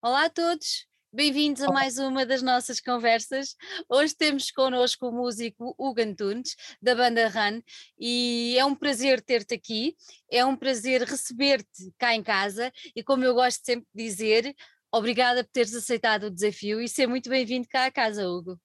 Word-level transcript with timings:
Olá 0.00 0.26
a 0.26 0.30
todos, 0.30 0.86
bem-vindos 1.12 1.60
a 1.60 1.72
mais 1.72 1.98
uma 1.98 2.24
das 2.24 2.40
nossas 2.40 2.80
conversas. 2.80 3.56
Hoje 3.88 4.14
temos 4.14 4.48
connosco 4.52 5.08
o 5.08 5.12
músico 5.12 5.74
Hugo 5.76 6.00
Antunes, 6.00 6.54
da 6.80 6.94
banda 6.94 7.26
Run, 7.26 7.60
e 7.98 8.56
é 8.56 8.64
um 8.64 8.76
prazer 8.76 9.20
ter-te 9.20 9.54
aqui, 9.54 9.96
é 10.30 10.44
um 10.44 10.54
prazer 10.54 11.02
receber-te 11.02 11.92
cá 11.98 12.14
em 12.14 12.22
casa, 12.22 12.70
e 12.94 13.02
como 13.02 13.24
eu 13.24 13.34
gosto 13.34 13.64
sempre 13.64 13.88
de 13.92 14.04
dizer, 14.04 14.54
obrigada 14.92 15.42
por 15.42 15.50
teres 15.50 15.74
aceitado 15.74 16.28
o 16.28 16.30
desafio 16.30 16.80
e 16.80 16.88
ser 16.88 17.08
muito 17.08 17.28
bem-vindo 17.28 17.66
cá 17.68 17.86
à 17.86 17.90
casa, 17.90 18.24
Hugo. 18.24 18.56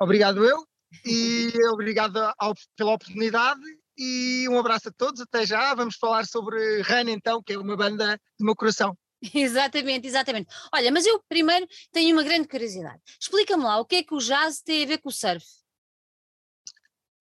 Obrigado 0.00 0.44
eu, 0.44 0.66
e 1.06 1.52
obrigado 1.72 2.16
ao, 2.36 2.52
pela 2.76 2.94
oportunidade, 2.94 3.60
e 3.96 4.48
um 4.48 4.58
abraço 4.58 4.88
a 4.88 4.92
todos, 4.92 5.20
até 5.20 5.46
já. 5.46 5.72
Vamos 5.72 5.94
falar 5.94 6.26
sobre 6.26 6.82
Run 6.82 7.10
então, 7.10 7.40
que 7.40 7.52
é 7.52 7.58
uma 7.58 7.76
banda 7.76 8.20
do 8.36 8.44
meu 8.44 8.56
coração. 8.56 8.98
Exatamente, 9.34 10.06
exatamente. 10.06 10.48
Olha, 10.72 10.90
mas 10.92 11.04
eu 11.04 11.22
primeiro 11.28 11.66
tenho 11.92 12.14
uma 12.14 12.22
grande 12.22 12.48
curiosidade. 12.48 13.00
Explica-me 13.20 13.64
lá 13.64 13.80
o 13.80 13.84
que 13.84 13.96
é 13.96 14.02
que 14.02 14.14
o 14.14 14.18
jazz 14.18 14.60
tem 14.60 14.84
a 14.84 14.86
ver 14.86 14.98
com 14.98 15.08
o 15.08 15.12
surf? 15.12 15.44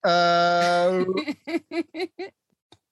Uh, 0.05 1.03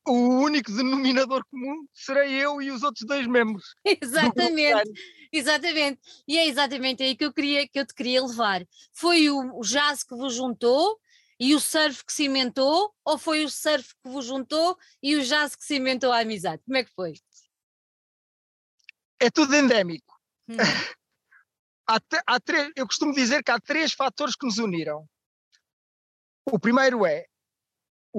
o 0.08 0.42
único 0.42 0.72
denominador 0.72 1.44
comum 1.50 1.86
serei 1.94 2.34
eu 2.34 2.62
e 2.62 2.72
os 2.72 2.84
outros 2.84 3.06
dois 3.06 3.28
membros. 3.28 3.76
Exatamente, 3.86 4.92
exatamente. 5.32 6.00
E 6.28 6.38
é 6.38 6.48
exatamente 6.48 7.04
aí 7.04 7.16
que 7.16 7.26
eu, 7.26 7.34
queria, 7.34 7.68
que 7.68 7.80
eu 7.80 7.86
te 7.86 7.94
queria 7.94 8.24
levar. 8.24 8.66
Foi 8.92 9.30
o, 9.30 9.60
o 9.60 9.62
jazz 9.62 10.04
que 10.04 10.16
vos 10.16 10.34
juntou 10.34 11.00
e 11.40 11.54
o 11.54 11.60
surf 11.60 12.04
que 12.06 12.14
cimentou, 12.14 12.94
ou 13.04 13.18
foi 13.18 13.44
o 13.44 13.50
surf 13.50 13.94
que 14.04 14.10
vos 14.10 14.26
juntou 14.26 14.78
e 15.02 15.16
o 15.16 15.24
jazz 15.24 15.56
que 15.56 15.66
cimentou 15.66 16.12
a 16.12 16.20
amizade? 16.20 16.62
Como 16.66 16.78
é 16.78 16.84
que 16.84 16.92
foi? 16.94 17.14
É 19.26 19.32
tudo 19.32 19.56
endémico. 19.56 20.20
Hum. 20.48 20.58
há, 21.88 22.00
há 22.28 22.40
três, 22.40 22.72
eu 22.76 22.86
costumo 22.86 23.14
dizer 23.14 23.44
que 23.44 23.52
há 23.52 23.60
três 23.60 23.94
fatores 23.94 24.36
que 24.36 24.46
nos 24.46 24.58
uniram. 24.58 25.08
O 26.46 26.60
primeiro 26.60 27.06
é, 27.06 27.26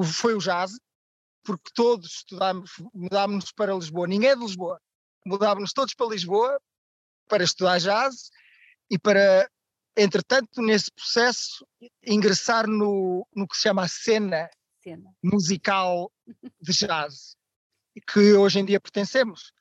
foi 0.04 0.34
o 0.34 0.38
jazz, 0.38 0.72
porque 1.44 1.70
todos 1.74 2.16
estudámos, 2.16 2.72
mudámos-nos 2.92 3.52
para 3.52 3.74
Lisboa, 3.74 4.06
ninguém 4.06 4.30
é 4.30 4.34
de 4.34 4.42
Lisboa, 4.42 4.80
mudávamos 5.24 5.72
todos 5.72 5.94
para 5.94 6.08
Lisboa 6.08 6.60
para 7.28 7.44
estudar 7.44 7.78
jazz 7.78 8.30
e 8.90 8.98
para, 8.98 9.48
entretanto, 9.96 10.60
nesse 10.60 10.90
processo, 10.90 11.66
ingressar 12.04 12.66
no, 12.66 13.26
no 13.34 13.46
que 13.46 13.56
se 13.56 13.62
chama 13.62 13.84
a 13.84 13.88
cena, 13.88 14.48
cena. 14.82 15.12
musical 15.22 16.12
de 16.60 16.72
jazz, 16.72 17.36
que 18.12 18.34
hoje 18.34 18.58
em 18.58 18.64
dia 18.64 18.80
pertencemos. 18.80 19.52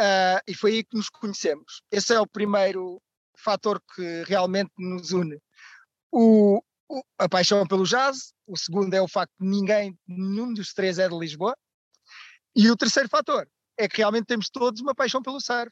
Uh, 0.00 0.38
e 0.46 0.54
foi 0.54 0.72
aí 0.72 0.84
que 0.84 0.96
nos 0.96 1.08
conhecemos. 1.08 1.82
Esse 1.90 2.14
é 2.14 2.20
o 2.20 2.26
primeiro 2.26 3.02
fator 3.36 3.82
que 3.94 4.22
realmente 4.26 4.70
nos 4.78 5.12
une. 5.12 5.38
O, 6.10 6.62
o, 6.88 7.02
a 7.18 7.28
paixão 7.28 7.66
pelo 7.66 7.84
jazz, 7.84 8.32
o 8.46 8.56
segundo 8.56 8.94
é 8.94 9.02
o 9.02 9.08
facto 9.08 9.32
de 9.40 9.46
ninguém, 9.46 9.98
nenhum 10.06 10.52
dos 10.54 10.72
três 10.72 10.98
é 10.98 11.08
de 11.08 11.18
Lisboa, 11.18 11.56
e 12.54 12.70
o 12.70 12.76
terceiro 12.76 13.08
fator 13.08 13.48
é 13.76 13.88
que 13.88 13.98
realmente 13.98 14.26
temos 14.26 14.48
todos 14.50 14.80
uma 14.80 14.94
paixão 14.94 15.22
pelo 15.22 15.40
surf. 15.40 15.70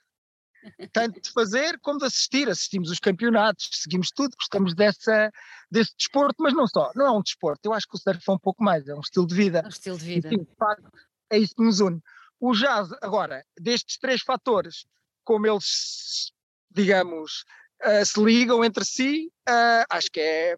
Tanto 0.92 1.20
de 1.20 1.30
fazer 1.30 1.78
como 1.80 1.98
de 1.98 2.06
assistir. 2.06 2.48
Assistimos 2.48 2.90
os 2.90 2.98
campeonatos, 2.98 3.68
seguimos 3.72 4.10
tudo, 4.10 4.34
gostamos 4.36 4.74
dessa, 4.74 5.30
desse 5.70 5.94
desporto, 5.96 6.36
mas 6.40 6.54
não 6.54 6.66
só. 6.66 6.90
Não 6.94 7.06
é 7.06 7.10
um 7.10 7.22
desporto, 7.22 7.60
eu 7.64 7.72
acho 7.72 7.86
que 7.86 7.96
o 7.96 8.00
surf 8.00 8.20
é 8.26 8.32
um 8.32 8.38
pouco 8.38 8.62
mais, 8.62 8.86
é 8.88 8.94
um 8.94 9.00
estilo 9.00 9.26
de 9.26 9.34
vida. 9.34 9.60
É 9.60 9.66
um 9.66 9.68
estilo 9.68 9.98
de 9.98 10.04
vida. 10.04 10.28
E, 10.28 10.30
sim, 10.30 10.44
de 10.44 10.54
facto, 10.56 10.90
é 11.30 11.38
isso 11.38 11.54
que 11.54 11.62
nos 11.62 11.80
une. 11.80 12.00
O 12.38 12.52
jazz, 12.54 12.88
agora, 13.00 13.44
destes 13.58 13.98
três 13.98 14.22
fatores, 14.22 14.86
como 15.24 15.46
eles, 15.46 16.32
digamos, 16.70 17.44
uh, 17.84 18.04
se 18.04 18.22
ligam 18.22 18.64
entre 18.64 18.84
si, 18.84 19.32
uh, 19.48 19.84
acho 19.90 20.10
que 20.10 20.20
é 20.20 20.56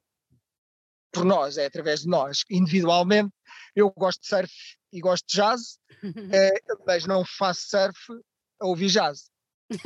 por 1.12 1.24
nós, 1.24 1.56
é 1.56 1.66
através 1.66 2.00
de 2.00 2.08
nós, 2.08 2.44
individualmente. 2.50 3.32
Eu 3.74 3.90
gosto 3.90 4.20
de 4.22 4.28
surf 4.28 4.52
e 4.92 5.00
gosto 5.00 5.26
de 5.28 5.36
jazz, 5.36 5.78
uh, 6.02 6.84
mas 6.86 7.06
não 7.06 7.24
faço 7.24 7.68
surf 7.68 7.98
a 8.60 8.66
ouvir 8.66 8.88
jazz. 8.88 9.30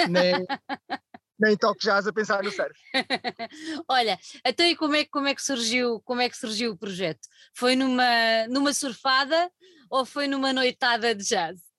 Nem, 0.08 0.34
nem 1.38 1.56
toco 1.56 1.80
jazz 1.80 2.06
a 2.06 2.12
pensar 2.12 2.42
no 2.42 2.50
surf. 2.50 2.78
Olha, 3.88 4.18
até 4.44 4.64
aí 4.64 4.76
como 4.76 4.96
é, 4.96 5.04
como 5.04 5.26
é 5.26 5.34
que 5.34 5.42
surgiu, 5.42 6.00
como 6.04 6.20
é 6.20 6.28
que 6.28 6.36
surgiu 6.36 6.72
o 6.72 6.78
projeto? 6.78 7.28
Foi 7.54 7.76
numa, 7.76 8.46
numa 8.48 8.72
surfada 8.72 9.50
ou 9.90 10.06
foi 10.06 10.26
numa 10.26 10.52
noitada 10.52 11.14
de 11.14 11.24
jazz? 11.24 11.71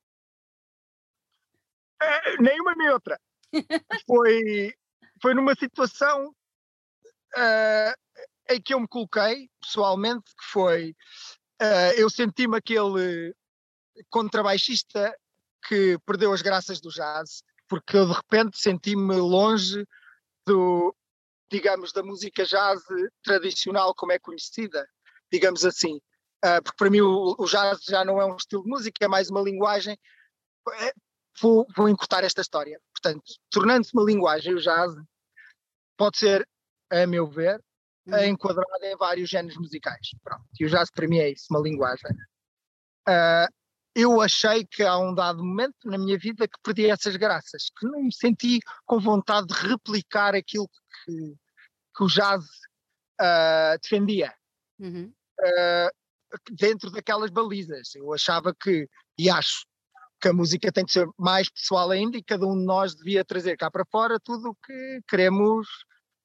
É, 2.24 2.38
nem 2.42 2.90
outra. 2.90 3.20
foi, 4.06 4.74
foi 5.22 5.34
numa 5.34 5.56
situação 5.56 6.34
uh, 7.36 7.94
em 8.50 8.62
que 8.62 8.74
eu 8.74 8.80
me 8.80 8.88
coloquei, 8.88 9.50
pessoalmente, 9.62 10.26
que 10.36 10.46
foi, 10.52 10.96
uh, 11.62 11.94
eu 11.96 12.10
senti-me 12.10 12.58
aquele 12.58 13.34
contrabaixista 14.10 15.16
que 15.68 15.98
perdeu 16.06 16.34
as 16.34 16.42
graças 16.42 16.82
do 16.82 16.90
jazz, 16.90 17.44
porque 17.68 17.96
eu 17.96 18.08
de 18.08 18.14
repente 18.14 18.58
senti-me 18.58 19.16
longe 19.16 19.86
do, 20.46 20.96
digamos, 21.50 21.94
da 21.94 22.04
música 22.04 22.46
jazz 22.46 22.82
tradicional 23.24 23.94
como 23.96 24.12
é 24.12 24.20
conhecida, 24.20 24.88
digamos 25.32 25.64
assim. 25.64 25.98
Uh, 26.44 26.62
porque 26.62 26.78
para 26.78 26.90
mim 26.90 27.02
o, 27.02 27.36
o, 27.38 27.46
jazz 27.46 27.84
já 27.84 28.04
não 28.04 28.22
é 28.22 28.26
um 28.26 28.36
estilo 28.36 28.64
de 28.64 28.70
música, 28.70 29.06
é 29.06 29.08
mais 29.08 29.30
uma 29.30 29.42
linguagem. 29.42 29.98
É, 31.36 31.42
vou, 31.42 31.66
vou 31.76 31.90
encurtar 31.90 32.24
esta 32.24 32.42
história. 32.42 32.80
Portanto, 32.94 33.24
tornando-se 33.50 33.94
uma 33.94 34.04
linguagem, 34.04 34.54
o 34.54 34.62
jazz 34.62 34.94
pode 35.98 36.18
ser, 36.18 36.48
a 36.92 37.06
meu 37.08 37.28
ver, 37.28 37.62
uhum. 38.08 38.24
enquadrado 38.26 38.84
em 38.84 38.96
vários 38.98 39.30
géneros 39.30 39.58
musicais. 39.58 40.10
Pronto. 40.24 40.44
E 40.60 40.66
o 40.66 40.70
jazz 40.70 40.90
para 40.92 41.08
mim 41.08 41.20
é 41.20 41.32
isso, 41.32 41.48
uma 41.52 41.60
linguagem. 41.60 42.12
Uh, 43.08 43.52
eu 43.96 44.22
achei 44.22 44.66
que 44.66 44.84
há 44.84 44.98
um 44.98 45.14
dado 45.14 45.44
momento 45.44 45.76
na 45.86 45.98
minha 45.98 46.18
vida 46.18 46.48
que 46.48 46.58
perdi 46.64 46.90
essas 46.90 47.16
graças, 47.16 47.70
que 47.78 47.86
não 47.86 48.04
me 48.04 48.14
senti 48.14 48.60
com 48.86 49.00
vontade 49.00 49.48
de 49.48 49.54
replicar 49.54 50.34
aquilo 50.34 50.68
que, 50.68 51.36
que 51.96 52.04
o 52.04 52.08
jazz 52.08 52.44
uh, 53.22 53.78
defendia. 53.82 54.34
Uhum. 54.80 55.14
Uh, 55.40 56.04
dentro 56.52 56.90
daquelas 56.92 57.30
balizas. 57.30 57.96
Eu 57.96 58.14
achava 58.14 58.54
que, 58.56 58.88
e 59.18 59.30
acho, 59.30 59.66
que 60.24 60.30
a 60.30 60.34
música 60.34 60.72
tem 60.72 60.86
que 60.86 60.94
ser 60.94 61.06
mais 61.20 61.50
pessoal 61.50 61.92
ainda 61.92 62.18
e 62.18 62.24
cada 62.24 62.48
um 62.48 62.58
de 62.58 62.64
nós 62.64 62.96
devia 62.96 63.26
trazer 63.26 63.58
cá 63.58 63.70
para 63.70 63.84
fora 63.84 64.18
tudo 64.18 64.52
o 64.52 64.56
que 64.56 65.02
queremos 65.06 65.68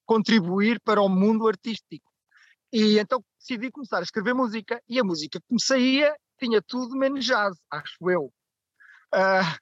contribuir 0.06 0.80
para 0.84 1.02
o 1.02 1.08
mundo 1.08 1.48
artístico. 1.48 2.08
E 2.72 2.96
então 3.00 3.20
decidi 3.40 3.72
começar 3.72 3.98
a 3.98 4.02
escrever 4.02 4.34
música 4.34 4.80
e 4.88 5.00
a 5.00 5.04
música 5.04 5.40
que 5.40 5.52
me 5.52 5.60
saía 5.60 6.14
tinha 6.38 6.62
tudo 6.62 6.96
menos 6.96 7.24
jazz, 7.24 7.56
acho 7.72 8.08
eu. 8.08 8.32
Uh, 9.12 9.58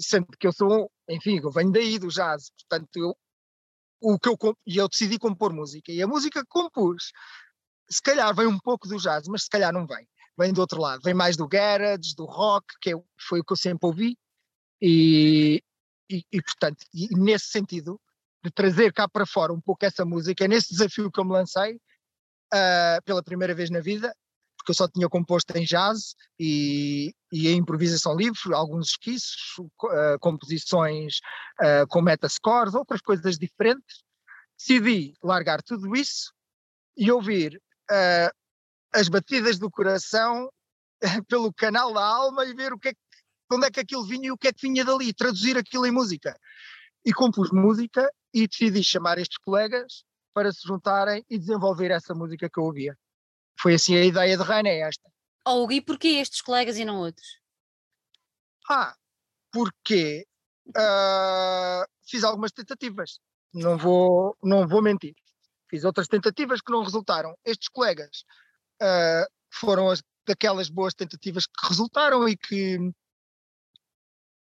sendo 0.00 0.28
que 0.28 0.46
eu 0.46 0.52
sou, 0.54 0.90
enfim, 1.06 1.38
eu 1.42 1.50
venho 1.50 1.70
daí 1.70 1.98
do 1.98 2.08
jazz, 2.08 2.50
portanto 2.58 2.96
eu, 2.96 3.14
o 4.00 4.18
que 4.18 4.30
eu 4.30 4.56
e 4.66 4.78
eu 4.78 4.88
decidi 4.88 5.18
compor 5.18 5.52
música 5.52 5.92
e 5.92 6.00
a 6.00 6.06
música 6.06 6.40
que 6.40 6.48
compus 6.48 7.12
se 7.90 8.00
calhar 8.00 8.34
vem 8.34 8.46
um 8.46 8.58
pouco 8.58 8.88
do 8.88 8.96
jazz, 8.96 9.28
mas 9.28 9.42
se 9.42 9.50
calhar 9.50 9.74
não 9.74 9.86
vem 9.86 10.08
vem 10.38 10.52
do 10.52 10.60
outro 10.60 10.80
lado, 10.80 11.02
vem 11.02 11.14
mais 11.14 11.36
do 11.36 11.46
garage, 11.46 12.14
do 12.16 12.24
rock, 12.24 12.66
que 12.80 12.92
é, 12.92 12.94
foi 13.28 13.40
o 13.40 13.44
que 13.44 13.52
eu 13.52 13.56
sempre 13.56 13.86
ouvi, 13.86 14.16
e, 14.80 15.62
e, 16.10 16.24
e, 16.32 16.42
portanto, 16.42 16.84
e 16.92 17.08
nesse 17.16 17.46
sentido, 17.46 18.00
de 18.44 18.50
trazer 18.50 18.92
cá 18.92 19.08
para 19.08 19.24
fora 19.24 19.52
um 19.52 19.60
pouco 19.60 19.84
essa 19.84 20.04
música, 20.04 20.44
é 20.44 20.48
nesse 20.48 20.70
desafio 20.70 21.10
que 21.10 21.18
eu 21.18 21.24
me 21.24 21.32
lancei, 21.32 21.76
uh, 22.52 23.02
pela 23.04 23.22
primeira 23.22 23.54
vez 23.54 23.70
na 23.70 23.80
vida, 23.80 24.14
porque 24.58 24.70
eu 24.70 24.74
só 24.74 24.88
tinha 24.88 25.08
composto 25.08 25.56
em 25.56 25.64
jazz 25.64 26.14
e, 26.38 27.14
e 27.32 27.48
em 27.48 27.58
improvisação 27.58 28.16
livre, 28.16 28.54
alguns 28.54 28.90
esquiços, 28.90 29.58
uh, 29.58 30.18
composições 30.20 31.18
uh, 31.60 31.86
com 31.88 32.02
metascores, 32.02 32.74
outras 32.74 33.00
coisas 33.00 33.38
diferentes. 33.38 34.02
Decidi 34.58 35.14
largar 35.22 35.62
tudo 35.62 35.94
isso 35.96 36.32
e 36.96 37.10
ouvir 37.10 37.60
as 38.94 39.08
batidas 39.08 39.58
do 39.58 39.70
coração 39.70 40.48
pelo 41.28 41.52
canal 41.52 41.92
da 41.92 42.04
alma 42.04 42.44
e 42.44 42.54
ver 42.54 42.72
o 42.72 42.78
que 42.78 42.88
é 42.88 42.92
que, 42.92 43.00
onde 43.52 43.66
é 43.66 43.70
que 43.70 43.80
aquilo 43.80 44.04
vinha 44.04 44.28
e 44.28 44.30
o 44.30 44.38
que 44.38 44.48
é 44.48 44.52
que 44.52 44.66
vinha 44.66 44.84
dali, 44.84 45.12
traduzir 45.12 45.58
aquilo 45.58 45.84
em 45.84 45.90
música. 45.90 46.38
E 47.04 47.12
compus 47.12 47.50
música 47.50 48.08
e 48.32 48.46
decidi 48.46 48.82
chamar 48.82 49.18
estes 49.18 49.36
colegas 49.38 50.04
para 50.32 50.52
se 50.52 50.66
juntarem 50.66 51.24
e 51.28 51.38
desenvolver 51.38 51.90
essa 51.90 52.14
música 52.14 52.48
que 52.48 52.58
eu 52.58 52.64
ouvia. 52.64 52.96
Foi 53.60 53.74
assim 53.74 53.96
a 53.96 54.04
ideia 54.04 54.36
de 54.36 54.42
Raina 54.42 54.68
é 54.68 54.80
esta. 54.80 55.10
Oh, 55.46 55.70
e 55.70 55.80
porquê 55.80 56.08
estes 56.08 56.40
colegas 56.40 56.78
e 56.78 56.84
não 56.84 56.96
outros? 56.98 57.40
Ah, 58.68 58.94
porque 59.52 60.26
uh, 60.68 61.84
fiz 62.08 62.24
algumas 62.24 62.50
tentativas, 62.50 63.20
não 63.52 63.76
vou, 63.76 64.36
não 64.42 64.66
vou 64.66 64.80
mentir. 64.80 65.14
Fiz 65.68 65.84
outras 65.84 66.08
tentativas 66.08 66.60
que 66.60 66.72
não 66.72 66.82
resultaram. 66.82 67.36
Estes 67.44 67.68
colegas 67.68 68.24
uh, 68.82 69.26
foram 69.50 69.90
as, 69.90 70.02
daquelas 70.26 70.68
boas 70.68 70.94
tentativas 70.94 71.46
que 71.46 71.68
resultaram 71.68 72.28
e 72.28 72.36
que, 72.36 72.78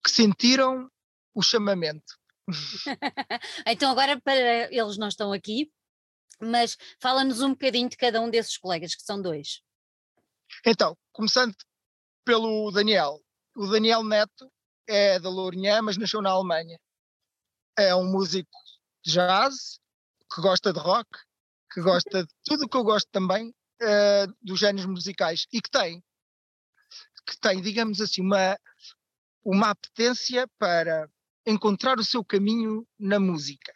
que 0.04 0.12
sentiram 0.12 0.90
o 1.34 1.42
chamamento. 1.42 2.20
então, 3.66 3.92
agora, 3.92 4.20
para 4.20 4.74
eles 4.74 4.98
não 4.98 5.08
estão 5.08 5.32
aqui, 5.32 5.72
mas 6.40 6.78
fala-nos 7.00 7.42
um 7.42 7.52
bocadinho 7.52 7.90
de 7.90 7.98
cada 7.98 8.20
um 8.22 8.30
desses 8.30 8.58
colegas, 8.58 8.96
que 8.96 9.04
são 9.04 9.22
dois. 9.22 9.62
Então, 10.66 10.98
começando 11.12 11.56
pelo 12.26 12.72
Daniel. 12.72 13.22
O 13.56 13.68
Daniel 13.68 14.04
Neto 14.04 14.52
é 14.88 15.20
da 15.20 15.30
Lourinhã, 15.30 15.82
mas 15.82 15.98
nasceu 15.98 16.22
na 16.22 16.32
Alemanha. 16.32 16.80
É 17.78 17.96
um 17.96 18.06
músico 18.06 18.50
de 19.04 19.14
jazz, 19.14 19.80
que 20.34 20.42
gosta 20.42 20.74
de 20.74 20.80
rock, 20.80 21.10
que 21.72 21.82
gosta 21.82 22.24
de 22.24 22.34
tudo 22.46 22.66
o 22.66 22.70
que 22.70 22.78
eu 22.78 22.84
gosto 22.84 23.08
também, 23.12 23.54
uh, 23.82 24.36
dos 24.42 24.60
géneros 24.60 24.86
musicais, 24.86 25.48
e 25.52 25.62
que 25.62 25.70
tem, 25.70 26.04
que 27.26 27.40
tem, 27.40 27.62
digamos 27.62 28.02
assim, 28.02 28.22
uma, 28.22 28.58
uma 29.44 29.70
apetência 29.70 30.48
para 30.58 31.10
encontrar 31.46 32.00
o 32.00 32.04
seu 32.04 32.24
caminho 32.24 32.88
na 33.00 33.20
música. 33.20 33.74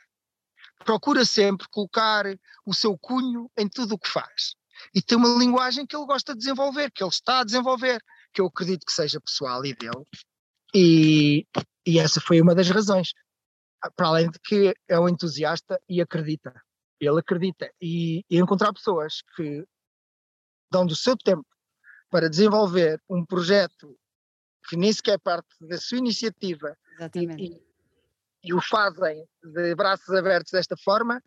Procura 0.84 1.26
sempre 1.26 1.68
colocar 1.70 2.26
o 2.66 2.74
seu 2.74 2.98
cunho 2.98 3.50
em 3.58 3.68
tudo 3.68 3.96
o 3.96 4.00
que 4.00 4.10
faz. 4.10 4.56
E 4.94 5.02
tem 5.02 5.18
uma 5.18 5.40
linguagem 5.40 5.86
que 5.86 5.96
ele 5.96 6.06
gosta 6.06 6.34
de 6.34 6.40
desenvolver, 6.40 6.92
que 6.92 7.04
ele 7.04 7.10
está 7.10 7.40
a 7.40 7.44
desenvolver, 7.44 8.02
que 8.34 8.42
eu 8.42 8.48
acredito 8.48 8.86
que 8.86 8.92
seja 8.92 9.22
pessoal 9.22 9.66
e 9.66 9.74
dele. 9.74 10.06
E, 10.74 11.48
e 11.86 12.00
essa 12.00 12.20
foi 12.20 12.42
uma 12.42 12.54
das 12.54 12.70
razões. 12.70 13.14
Para 13.96 14.08
além 14.08 14.30
de 14.30 14.40
que 14.40 14.76
é 14.88 15.00
um 15.00 15.08
entusiasta 15.08 15.80
e 15.88 16.02
acredita. 16.02 16.54
Ele 17.00 17.20
acredita. 17.20 17.72
E, 17.82 18.26
e 18.30 18.38
encontrar 18.38 18.74
pessoas 18.74 19.22
que 19.36 19.66
dão 20.72 20.86
do 20.86 20.96
seu 20.96 21.16
tempo 21.18 21.46
para 22.10 22.30
desenvolver 22.30 23.02
um 23.10 23.26
projeto 23.26 23.98
que 24.68 24.76
nem 24.76 24.92
sequer 24.92 25.20
parte 25.20 25.50
da 25.62 25.78
sua 25.78 25.98
iniciativa 25.98 26.76
e, 27.16 27.62
e, 28.44 28.54
o 28.54 28.62
fazem 28.62 29.28
de 29.44 29.76
braços 29.76 30.10
abertos 30.10 30.52
desta 30.52 30.76
forma, 30.78 31.22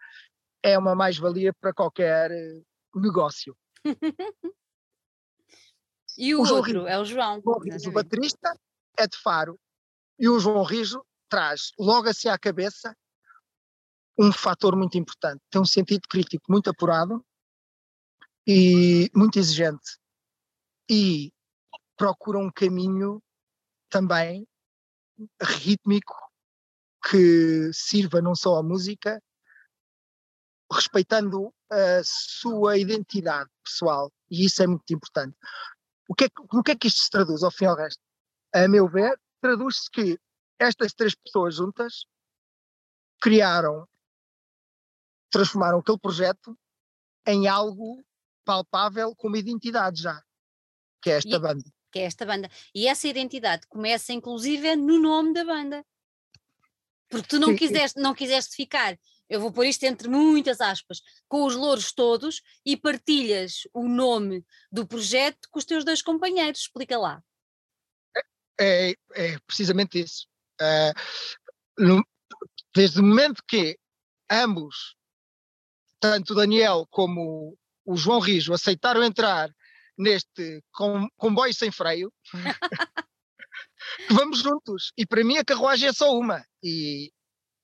é 0.62 0.78
uma 0.78 0.94
mais-valia 0.94 1.52
para 1.60 1.72
qualquer 1.72 2.30
eh, 2.30 2.62
negócio. 2.94 3.56
e 6.16 6.34
o, 6.34 6.38
o 6.38 6.40
outro 6.40 6.62
Rijo, 6.62 6.86
é 6.86 6.98
o 6.98 7.04
João. 7.04 7.40
O 7.44 7.58
Rijo, 7.58 7.90
o 7.90 7.92
baterista, 7.92 8.58
é 8.96 9.06
de 9.06 9.16
Faro. 9.18 9.58
E 10.18 10.28
o 10.28 10.40
João 10.40 10.64
Rijo 10.64 11.04
traz 11.28 11.72
logo 11.78 12.08
assim 12.08 12.28
à 12.28 12.38
cabeça 12.38 12.96
um 14.18 14.32
fator 14.32 14.74
muito 14.74 14.98
importante. 14.98 15.40
Tem 15.50 15.60
um 15.60 15.66
sentido 15.66 16.08
crítico 16.08 16.44
muito 16.50 16.70
apurado 16.70 17.24
e 18.48 19.10
muito 19.14 19.38
exigente. 19.38 19.98
E 20.88 21.30
procura 21.98 22.38
um 22.38 22.50
caminho 22.50 23.22
também 23.90 24.48
rítmico 25.42 26.14
que 27.10 27.70
sirva 27.74 28.22
não 28.22 28.34
só 28.34 28.56
a 28.56 28.62
música, 28.62 29.22
respeitando 30.72 31.52
a 31.70 32.02
sua 32.02 32.78
identidade 32.78 33.50
pessoal, 33.62 34.10
e 34.30 34.46
isso 34.46 34.62
é 34.62 34.66
muito 34.66 34.90
importante. 34.94 35.36
O 36.08 36.14
que 36.14 36.24
é, 36.24 36.28
como 36.30 36.62
que 36.62 36.70
é 36.70 36.76
que 36.76 36.88
isto 36.88 37.02
se 37.02 37.10
traduz 37.10 37.42
ao 37.42 37.50
fim 37.50 37.64
e 37.64 37.68
ao 37.68 37.76
resto? 37.76 38.02
A 38.54 38.66
meu 38.66 38.88
ver, 38.88 39.20
traduz-se 39.42 39.90
que 39.90 40.18
estas 40.58 40.94
três 40.94 41.14
pessoas 41.14 41.56
juntas 41.56 42.06
criaram, 43.20 43.86
transformaram 45.30 45.80
aquele 45.80 45.98
projeto 45.98 46.58
em 47.26 47.46
algo 47.46 48.02
palpável 48.48 49.14
com 49.14 49.28
uma 49.28 49.38
identidade 49.38 50.00
já, 50.00 50.22
que 51.02 51.10
é 51.10 51.18
esta 51.18 51.36
e, 51.36 51.38
banda 51.38 51.64
que 51.90 51.98
é 51.98 52.02
esta 52.02 52.26
banda. 52.26 52.50
E 52.74 52.86
essa 52.86 53.08
identidade 53.08 53.66
começa 53.66 54.12
inclusive 54.12 54.76
no 54.76 54.98
nome 55.00 55.32
da 55.32 55.44
banda. 55.44 55.84
Porque 57.08 57.28
tu 57.28 57.38
não 57.38 57.56
quiseste, 57.56 57.98
não 57.98 58.14
quiseste 58.14 58.54
ficar, 58.54 58.98
eu 59.28 59.40
vou 59.40 59.50
pôr 59.50 59.64
isto 59.64 59.84
entre 59.84 60.08
muitas 60.08 60.60
aspas, 60.60 61.00
com 61.26 61.44
os 61.44 61.54
louros 61.54 61.92
todos 61.92 62.42
e 62.64 62.76
partilhas 62.76 63.66
o 63.72 63.88
nome 63.88 64.44
do 64.70 64.86
projeto 64.86 65.48
com 65.50 65.58
os 65.58 65.64
teus 65.64 65.84
dois 65.84 66.02
companheiros. 66.02 66.60
Explica 66.60 66.98
lá. 66.98 67.22
É, 68.60 68.90
é, 68.90 68.94
é 69.14 69.38
precisamente 69.46 70.00
isso. 70.00 70.26
Uh, 70.60 71.82
no, 71.82 72.06
desde 72.74 73.00
o 73.00 73.02
momento 73.02 73.42
que 73.46 73.78
ambos, 74.30 74.96
tanto 76.00 76.32
o 76.32 76.36
Daniel 76.36 76.86
como 76.90 77.56
o 77.88 77.96
João 77.96 78.20
Rijo, 78.20 78.52
aceitaram 78.52 79.02
entrar 79.02 79.50
neste 79.96 80.62
com, 80.70 81.08
comboio 81.16 81.54
sem 81.54 81.72
freio, 81.72 82.12
vamos 84.10 84.40
juntos. 84.40 84.92
E 84.94 85.06
para 85.06 85.24
mim 85.24 85.38
a 85.38 85.44
carruagem 85.44 85.88
é 85.88 85.92
só 85.94 86.14
uma. 86.14 86.44
E, 86.62 87.10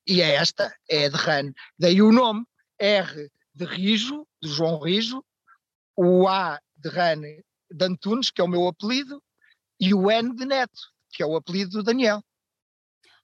e 0.07 0.23
é 0.23 0.37
esta, 0.37 0.75
é 0.89 1.11
de 1.11 1.17
RAN. 1.17 1.53
Daí 1.79 2.01
o 2.01 2.11
nome 2.11 2.43
R 2.79 3.31
de 3.55 3.65
Rijo, 3.67 4.27
de 4.43 4.49
João 4.49 4.81
Rijo, 4.81 5.23
o 5.95 6.27
A 6.27 6.59
de 6.75 6.89
RAN 6.89 7.21
de 7.71 7.85
Antunes, 7.85 8.31
que 8.31 8.41
é 8.41 8.45
o 8.45 8.49
meu 8.49 8.67
apelido, 8.67 9.23
e 9.79 9.93
o 9.93 10.11
N 10.11 10.35
de 10.35 10.47
Neto, 10.47 10.81
que 11.13 11.23
é 11.23 11.27
o 11.27 11.37
apelido 11.37 11.73
do 11.73 11.83
Daniel. 11.83 12.25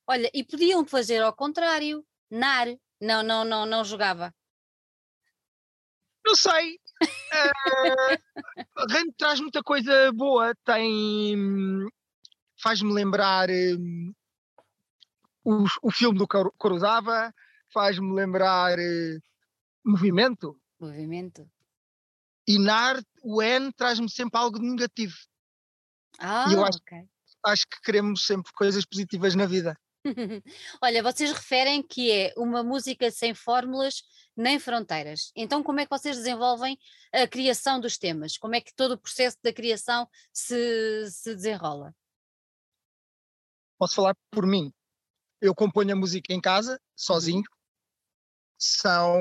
Olha, 0.06 0.30
e 0.34 0.44
podiam 0.44 0.84
fazer 0.84 1.22
ao 1.22 1.32
contrário, 1.32 2.04
NAR. 2.30 2.76
Não, 3.00 3.22
não, 3.22 3.42
não, 3.42 3.64
não 3.64 3.82
jogava. 3.84 4.34
Não 6.30 6.36
sei, 6.36 6.78
uh, 8.78 9.12
traz 9.18 9.40
muita 9.40 9.64
coisa 9.64 10.12
boa, 10.12 10.54
tem. 10.64 11.88
faz-me 12.56 12.92
lembrar 12.92 13.50
um, 13.50 14.14
o, 15.44 15.64
o 15.82 15.90
filme 15.90 16.16
do 16.16 16.28
Coruzava, 16.56 17.34
faz-me 17.74 18.14
lembrar 18.14 18.78
uh, 18.78 19.20
movimento. 19.84 20.56
Movimento. 20.78 21.50
E 22.46 22.60
NAR, 22.60 23.02
o 23.24 23.42
N, 23.42 23.72
traz-me 23.72 24.08
sempre 24.08 24.38
algo 24.38 24.60
de 24.60 24.66
negativo. 24.66 25.16
Ah, 26.16 26.46
e 26.48 26.52
eu 26.54 26.64
acho, 26.64 26.78
ok. 26.78 27.08
acho 27.44 27.66
que 27.66 27.80
queremos 27.82 28.24
sempre 28.24 28.52
coisas 28.52 28.84
positivas 28.84 29.34
na 29.34 29.46
vida. 29.46 29.76
Olha, 30.80 31.02
vocês 31.02 31.32
referem 31.32 31.82
que 31.82 32.12
é 32.12 32.32
uma 32.36 32.62
música 32.62 33.10
sem 33.10 33.34
fórmulas 33.34 34.04
nem 34.40 34.58
fronteiras. 34.58 35.30
Então, 35.36 35.62
como 35.62 35.80
é 35.80 35.84
que 35.84 35.90
vocês 35.90 36.16
desenvolvem 36.16 36.78
a 37.12 37.28
criação 37.28 37.78
dos 37.78 37.98
temas? 37.98 38.38
Como 38.38 38.54
é 38.54 38.60
que 38.60 38.74
todo 38.74 38.92
o 38.92 38.98
processo 38.98 39.36
da 39.42 39.52
criação 39.52 40.08
se, 40.32 41.10
se 41.10 41.34
desenrola? 41.34 41.94
Posso 43.78 43.94
falar 43.94 44.16
por 44.30 44.46
mim. 44.46 44.72
Eu 45.40 45.54
componho 45.54 45.92
a 45.92 45.96
música 45.96 46.32
em 46.32 46.40
casa, 46.40 46.80
sozinho. 46.96 47.44
São, 48.58 49.18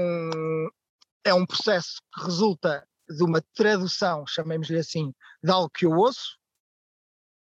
é 1.23 1.33
um 1.33 1.45
processo 1.45 2.01
que 2.13 2.23
resulta 2.23 2.87
de 3.09 3.23
uma 3.23 3.41
tradução, 3.53 4.25
chamemos-lhe 4.27 4.77
assim, 4.77 5.13
de 5.43 5.51
algo 5.51 5.69
que 5.69 5.85
eu 5.85 5.91
ouço 5.91 6.37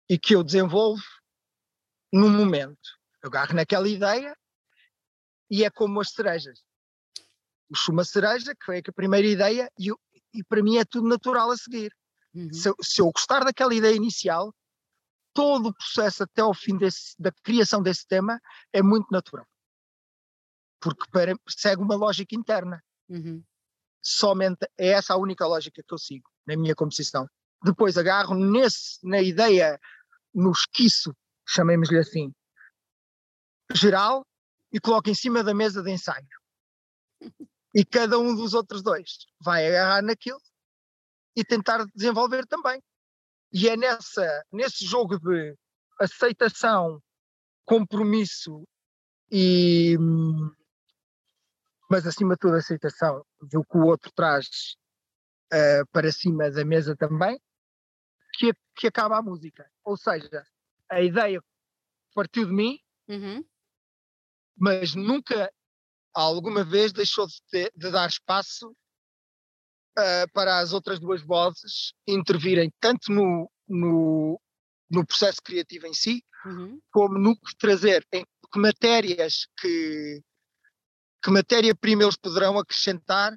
e 0.10 0.17
que 0.17 0.36
eu 0.36 0.43
desenvolvo 0.43 1.03
num 2.12 2.29
momento. 2.29 3.00
Eu 3.22 3.29
agarro 3.29 3.53
naquela 3.53 3.88
ideia 3.88 4.36
e 5.50 5.63
é 5.63 5.69
como 5.69 6.00
as 6.00 6.12
cerejas 6.12 6.63
puxo 7.72 7.92
uma 7.92 8.04
cereja, 8.04 8.54
que 8.54 8.66
foi 8.66 8.80
a 8.86 8.94
primeira 8.94 9.28
ideia, 9.28 9.72
e, 9.80 9.90
e 10.34 10.44
para 10.44 10.62
mim 10.62 10.78
é 10.78 10.84
tudo 10.84 11.08
natural 11.08 11.50
a 11.50 11.58
seguir. 11.58 11.96
Uhum. 12.34 12.51
Se, 12.51 12.70
se, 12.82 13.01
eu 13.01 13.10
gostar 13.12 13.44
daquela 13.44 13.74
ideia 13.74 13.96
inicial, 13.96 14.54
todo 15.34 15.70
o 15.70 15.74
processo 15.74 16.24
até 16.24 16.42
ao 16.42 16.54
fim 16.54 16.78
desse, 16.78 17.16
da 17.18 17.32
criação 17.44 17.82
desse 17.82 18.06
tema 18.06 18.40
é 18.74 18.82
muito 18.82 19.08
natural. 19.10 19.48
Porque 20.82 21.10
para, 21.12 21.34
segue 21.48 21.82
uma 21.82 21.96
lógica 21.96 22.36
interna. 22.36 22.84
Uhum. 23.10 23.44
Somente 24.04 24.68
é 24.78 24.90
essa 24.90 25.13
a 25.13 25.18
única 25.18 25.46
lógica 25.46 25.82
que 25.86 25.94
eu 25.94 25.98
sigo 25.98 26.30
na 26.46 26.58
minha 26.58 26.75
composição. 26.75 27.28
Depois 27.63 27.98
agarro 27.98 28.36
nesse, 28.36 28.98
na 29.04 29.22
ideia, 29.22 29.80
no 30.34 30.51
esquiço, 30.51 31.16
chamemos-lhe 31.48 32.00
assim, 32.00 32.34
geral, 33.74 34.25
e 34.72 34.80
coloco 34.80 35.10
em 35.10 35.13
cima 35.13 35.44
da 35.44 35.54
mesa 35.54 35.84
de 35.84 35.92
ensaio. 35.92 36.28
E 37.74 37.86
cada 37.86 38.20
um 38.20 38.36
dos 38.36 38.54
outros 38.54 38.84
dois 38.84 39.25
vai 39.40 39.68
agarrar 39.68 40.01
naquilo 40.01 40.42
e 41.36 41.44
tentar 41.44 41.86
desenvolver 41.96 42.46
também. 42.46 42.82
E 43.54 43.70
é 43.70 43.78
nessa, 43.78 44.46
nesse 44.51 44.86
jogo 44.86 45.20
de 45.20 45.56
aceitação, 46.00 47.01
compromisso 47.66 48.68
e. 49.32 49.98
Mas 51.90 52.08
acima 52.08 52.36
de 52.36 52.40
tudo, 52.40 52.56
aceitação 52.56 53.25
do 53.42 53.63
que 53.63 53.78
o 53.78 53.86
outro 53.86 54.12
traz 54.13 54.48
uh, 55.54 55.86
para 55.92 56.12
cima 56.12 56.50
da 56.50 56.63
mesa 56.63 56.96
também, 56.96 57.38
que, 58.34 58.54
que 58.75 58.88
acaba 58.88 59.18
a 59.18 59.22
música. 59.22 59.70
Ou 59.84 59.98
seja, 59.98 60.46
a 60.90 61.01
ideia 61.01 61.44
partiu 62.13 62.46
de 62.46 62.54
mim, 62.54 62.80
uhum. 63.10 63.44
mas 64.58 64.96
nunca 64.96 65.51
alguma 66.13 66.63
vez 66.63 66.91
deixou 66.91 67.27
de, 67.27 67.41
ter, 67.50 67.72
de 67.75 67.91
dar 67.91 68.08
espaço 68.08 68.70
uh, 68.70 70.32
para 70.34 70.60
as 70.60 70.74
outras 70.74 71.00
duas 71.00 71.22
vozes 71.22 71.94
intervirem 72.08 72.72
tanto 72.80 73.12
no, 73.12 73.50
no, 73.68 74.41
no 74.89 75.06
processo 75.06 75.41
criativo 75.41 75.88
em 75.88 75.94
si, 75.94 76.24
uhum. 76.46 76.80
como 76.91 77.18
no 77.18 77.38
trazer, 77.58 78.06
em, 78.12 78.25
que 78.51 78.60
matérias 78.60 79.48
que, 79.58 80.22
que 81.24 81.32
matéria-prima 81.32 82.03
eles 82.03 82.18
poderão 82.18 82.60
acrescentar 82.60 83.34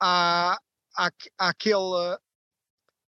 à, 0.00 0.58
à, 0.96 1.10
àquele, 1.38 2.18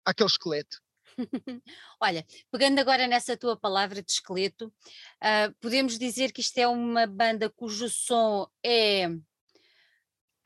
àquele 0.05 0.29
esqueleto. 0.29 0.77
Olha, 1.99 2.25
pegando 2.51 2.79
agora 2.79 3.07
nessa 3.07 3.37
tua 3.37 3.57
palavra 3.57 4.01
de 4.01 4.11
esqueleto, 4.11 4.67
uh, 4.67 5.53
podemos 5.59 5.97
dizer 5.97 6.31
que 6.31 6.41
isto 6.41 6.57
é 6.57 6.67
uma 6.67 7.05
banda 7.05 7.49
cujo 7.49 7.89
som 7.89 8.47
é. 8.63 9.07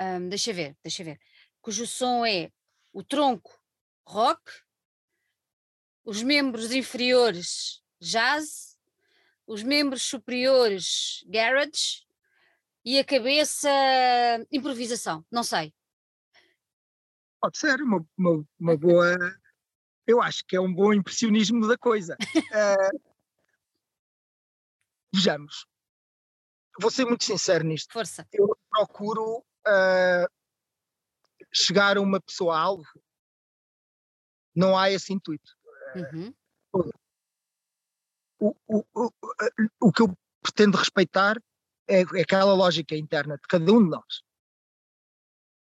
Um, 0.02 0.30
deixa 0.30 0.52
ver, 0.52 0.76
deixa 0.84 1.04
ver. 1.04 1.20
Cujo 1.62 1.86
som 1.88 2.26
é 2.26 2.52
o 2.92 3.04
tronco 3.04 3.58
rock, 4.06 4.42
os 6.04 6.22
membros 6.22 6.72
inferiores 6.72 7.82
jazz, 8.00 8.78
os 9.48 9.64
membros 9.64 10.04
superiores 10.04 11.24
garage 11.28 12.06
e 12.84 13.00
a 13.00 13.04
cabeça 13.04 13.70
improvisação. 14.52 15.26
Não 15.32 15.44
sei. 15.44 15.74
Pode 17.42 17.58
ser 17.58 17.82
uma, 17.82 18.06
uma, 18.18 18.46
uma 18.60 18.78
boa 18.78 19.18
eu 20.06 20.22
acho 20.22 20.44
que 20.46 20.56
é 20.56 20.62
um 20.62 20.74
bom 20.74 20.94
impressionismo 20.94 21.68
da 21.68 21.78
coisa. 21.78 22.18
Uh, 22.36 23.00
vejamos. 25.14 25.66
Vou 26.80 26.90
ser 26.90 27.06
muito 27.06 27.24
sincero 27.24 27.64
nisto. 27.64 27.94
Força. 27.94 28.28
Eu 28.32 28.58
procuro 28.70 29.40
uh, 29.40 30.28
chegar 31.54 31.98
a 31.98 32.02
uma 32.02 32.20
pessoa-alvo. 32.20 32.88
Não 34.56 34.78
há 34.78 34.92
esse 34.92 35.14
intuito. 35.14 35.56
Uhum. 35.96 36.34
O, 38.40 38.56
o, 38.68 38.84
o, 38.94 39.12
o 39.80 39.92
que 39.92 40.02
eu 40.02 40.18
pretendo 40.42 40.78
respeitar 40.78 41.38
é, 41.88 42.02
é 42.02 42.22
aquela 42.22 42.54
lógica 42.54 42.96
interna 42.96 43.36
de 43.38 43.44
cada 43.48 43.72
um 43.72 43.84
de 43.84 43.90
nós. 43.90 44.24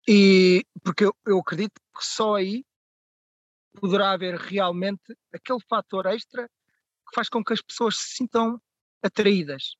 E 0.08 0.64
porque 0.82 1.04
eu, 1.04 1.14
eu 1.26 1.38
acredito 1.38 1.80
que 1.96 2.04
só 2.04 2.34
aí 2.34 2.64
poderá 3.80 4.12
haver 4.12 4.36
realmente 4.36 5.16
aquele 5.32 5.60
fator 5.68 6.06
extra 6.06 6.46
que 6.46 7.14
faz 7.14 7.28
com 7.28 7.42
que 7.42 7.52
as 7.52 7.60
pessoas 7.60 7.96
se 7.96 8.16
sintam 8.16 8.60
atraídas. 9.02 9.74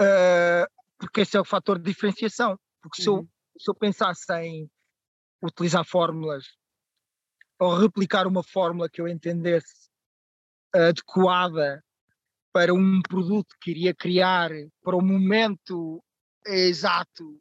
Uh, 0.00 0.66
porque 0.98 1.20
esse 1.22 1.36
é 1.36 1.40
o 1.40 1.44
fator 1.44 1.78
de 1.78 1.84
diferenciação. 1.84 2.58
Porque 2.82 3.02
se, 3.02 3.08
uhum. 3.08 3.18
eu, 3.18 3.28
se 3.58 3.70
eu 3.70 3.74
pensasse 3.74 4.32
em 4.34 4.70
utilizar 5.42 5.84
fórmulas 5.84 6.46
ou 7.58 7.76
replicar 7.76 8.26
uma 8.26 8.42
fórmula 8.42 8.88
que 8.88 9.00
eu 9.00 9.08
entendesse 9.08 9.88
adequada 10.74 11.82
para 12.52 12.72
um 12.72 13.00
produto 13.02 13.54
que 13.60 13.70
iria 13.70 13.94
criar 13.94 14.50
para 14.82 14.96
o 14.96 15.02
momento 15.02 16.02
exato, 16.46 17.40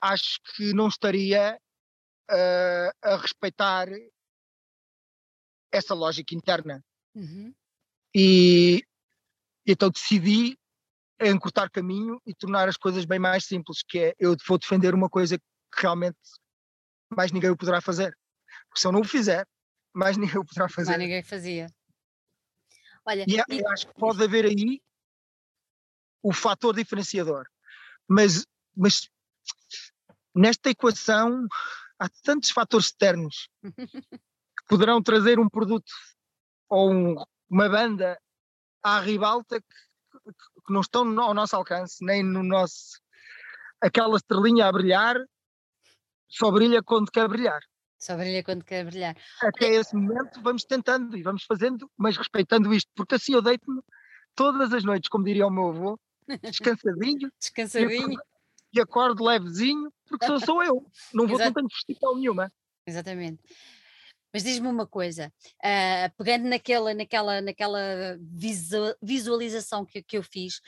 acho 0.00 0.40
que 0.54 0.72
não 0.72 0.88
estaria 0.88 1.58
uh, 2.30 2.90
a 3.02 3.16
respeitar 3.16 3.88
essa 5.72 5.94
lógica 5.94 6.34
interna. 6.34 6.84
Uhum. 7.14 7.54
E 8.14 8.82
então 9.66 9.90
decidi 9.90 10.58
encurtar 11.20 11.70
caminho 11.70 12.20
e 12.24 12.34
tornar 12.34 12.68
as 12.68 12.76
coisas 12.76 13.04
bem 13.04 13.18
mais 13.18 13.44
simples, 13.44 13.82
que 13.82 13.98
é 13.98 14.14
eu 14.18 14.36
vou 14.46 14.58
defender 14.58 14.94
uma 14.94 15.08
coisa 15.08 15.38
que 15.38 15.82
realmente 15.82 16.18
mais 17.10 17.32
ninguém 17.32 17.50
o 17.50 17.56
poderá 17.56 17.80
fazer. 17.80 18.16
Porque 18.68 18.80
se 18.80 18.86
eu 18.86 18.92
não 18.92 19.00
o 19.00 19.04
fizer, 19.04 19.46
mais 19.94 20.16
ninguém 20.18 20.38
o 20.38 20.44
poderá 20.44 20.68
fazer. 20.68 20.90
Mais 20.90 21.02
ninguém 21.02 21.22
fazia. 21.22 21.66
Olha, 23.04 23.24
e, 23.26 23.36
e... 23.36 23.66
acho 23.66 23.86
que 23.86 23.94
pode 23.94 24.22
haver 24.22 24.44
aí 24.44 24.80
o 26.22 26.32
fator 26.32 26.74
diferenciador. 26.74 27.46
Mas, 28.06 28.46
mas 28.76 29.08
nesta 30.34 30.70
equação 30.70 31.46
há 31.98 32.08
tantos 32.22 32.50
fatores 32.50 32.86
externos 32.86 33.48
que 33.62 34.64
poderão 34.68 35.02
trazer 35.02 35.38
um 35.38 35.48
produto 35.48 35.92
ou 36.68 36.92
um, 36.92 37.14
uma 37.50 37.68
banda 37.68 38.18
à 38.82 39.00
ribalta 39.00 39.60
que, 39.60 40.32
que, 40.66 40.72
não 40.72 40.80
estão 40.80 41.20
ao 41.20 41.34
nosso 41.34 41.56
alcance, 41.56 42.04
nem 42.04 42.22
no 42.22 42.42
nosso. 42.42 43.00
aquela 43.80 44.16
estrelinha 44.16 44.66
a 44.66 44.72
brilhar, 44.72 45.16
só 46.28 46.50
brilha 46.50 46.82
quando 46.82 47.10
quer 47.10 47.26
brilhar. 47.28 47.60
Só 47.98 48.16
brilha 48.16 48.44
quando 48.44 48.64
quer 48.64 48.84
brilhar. 48.84 49.16
Até 49.42 49.70
esse 49.70 49.96
momento 49.96 50.40
vamos 50.40 50.64
tentando 50.64 51.16
e 51.16 51.22
vamos 51.22 51.44
fazendo, 51.44 51.90
mas 51.96 52.16
respeitando 52.16 52.72
isto, 52.72 52.90
porque 52.94 53.16
assim 53.16 53.34
eu 53.34 53.42
deito-me 53.42 53.82
todas 54.36 54.72
as 54.72 54.84
noites, 54.84 55.08
como 55.08 55.24
diria 55.24 55.46
o 55.46 55.50
meu 55.50 55.70
avô, 55.70 55.98
descansadinho. 56.42 57.32
descansadinho 57.40 58.20
e 58.72 58.80
acordo 58.80 59.24
levezinho, 59.24 59.92
porque 60.08 60.26
sou, 60.26 60.40
sou 60.40 60.62
eu, 60.62 60.86
não, 61.12 61.26
vou, 61.26 61.38
não 61.38 61.52
tenho 61.52 61.68
festival 61.70 62.16
nenhuma. 62.16 62.52
Exatamente. 62.86 63.42
Mas 64.32 64.42
diz-me 64.42 64.68
uma 64.68 64.86
coisa, 64.86 65.32
uh, 65.64 66.16
pegando 66.18 66.48
naquela, 66.48 66.92
naquela, 66.92 67.40
naquela 67.40 68.18
visualização 69.00 69.86
que, 69.86 70.02
que 70.02 70.18
eu 70.18 70.22
fiz, 70.22 70.60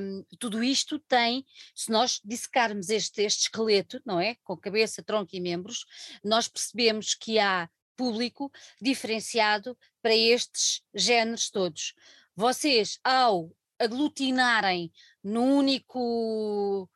um, 0.00 0.24
tudo 0.38 0.64
isto 0.64 0.98
tem, 1.00 1.44
se 1.74 1.92
nós 1.92 2.20
dissecarmos 2.24 2.88
este, 2.88 3.22
este 3.22 3.42
esqueleto, 3.42 4.00
não 4.04 4.18
é? 4.18 4.36
Com 4.42 4.56
cabeça, 4.56 5.02
tronco 5.02 5.36
e 5.36 5.40
membros, 5.40 5.84
nós 6.24 6.48
percebemos 6.48 7.14
que 7.14 7.38
há 7.38 7.68
público 7.96 8.50
diferenciado 8.80 9.76
para 10.00 10.14
estes 10.14 10.82
géneros 10.94 11.50
todos. 11.50 11.94
Vocês, 12.34 12.98
ao 13.04 13.50
aglutinarem 13.78 14.90
num 15.22 15.56
único 15.56 16.88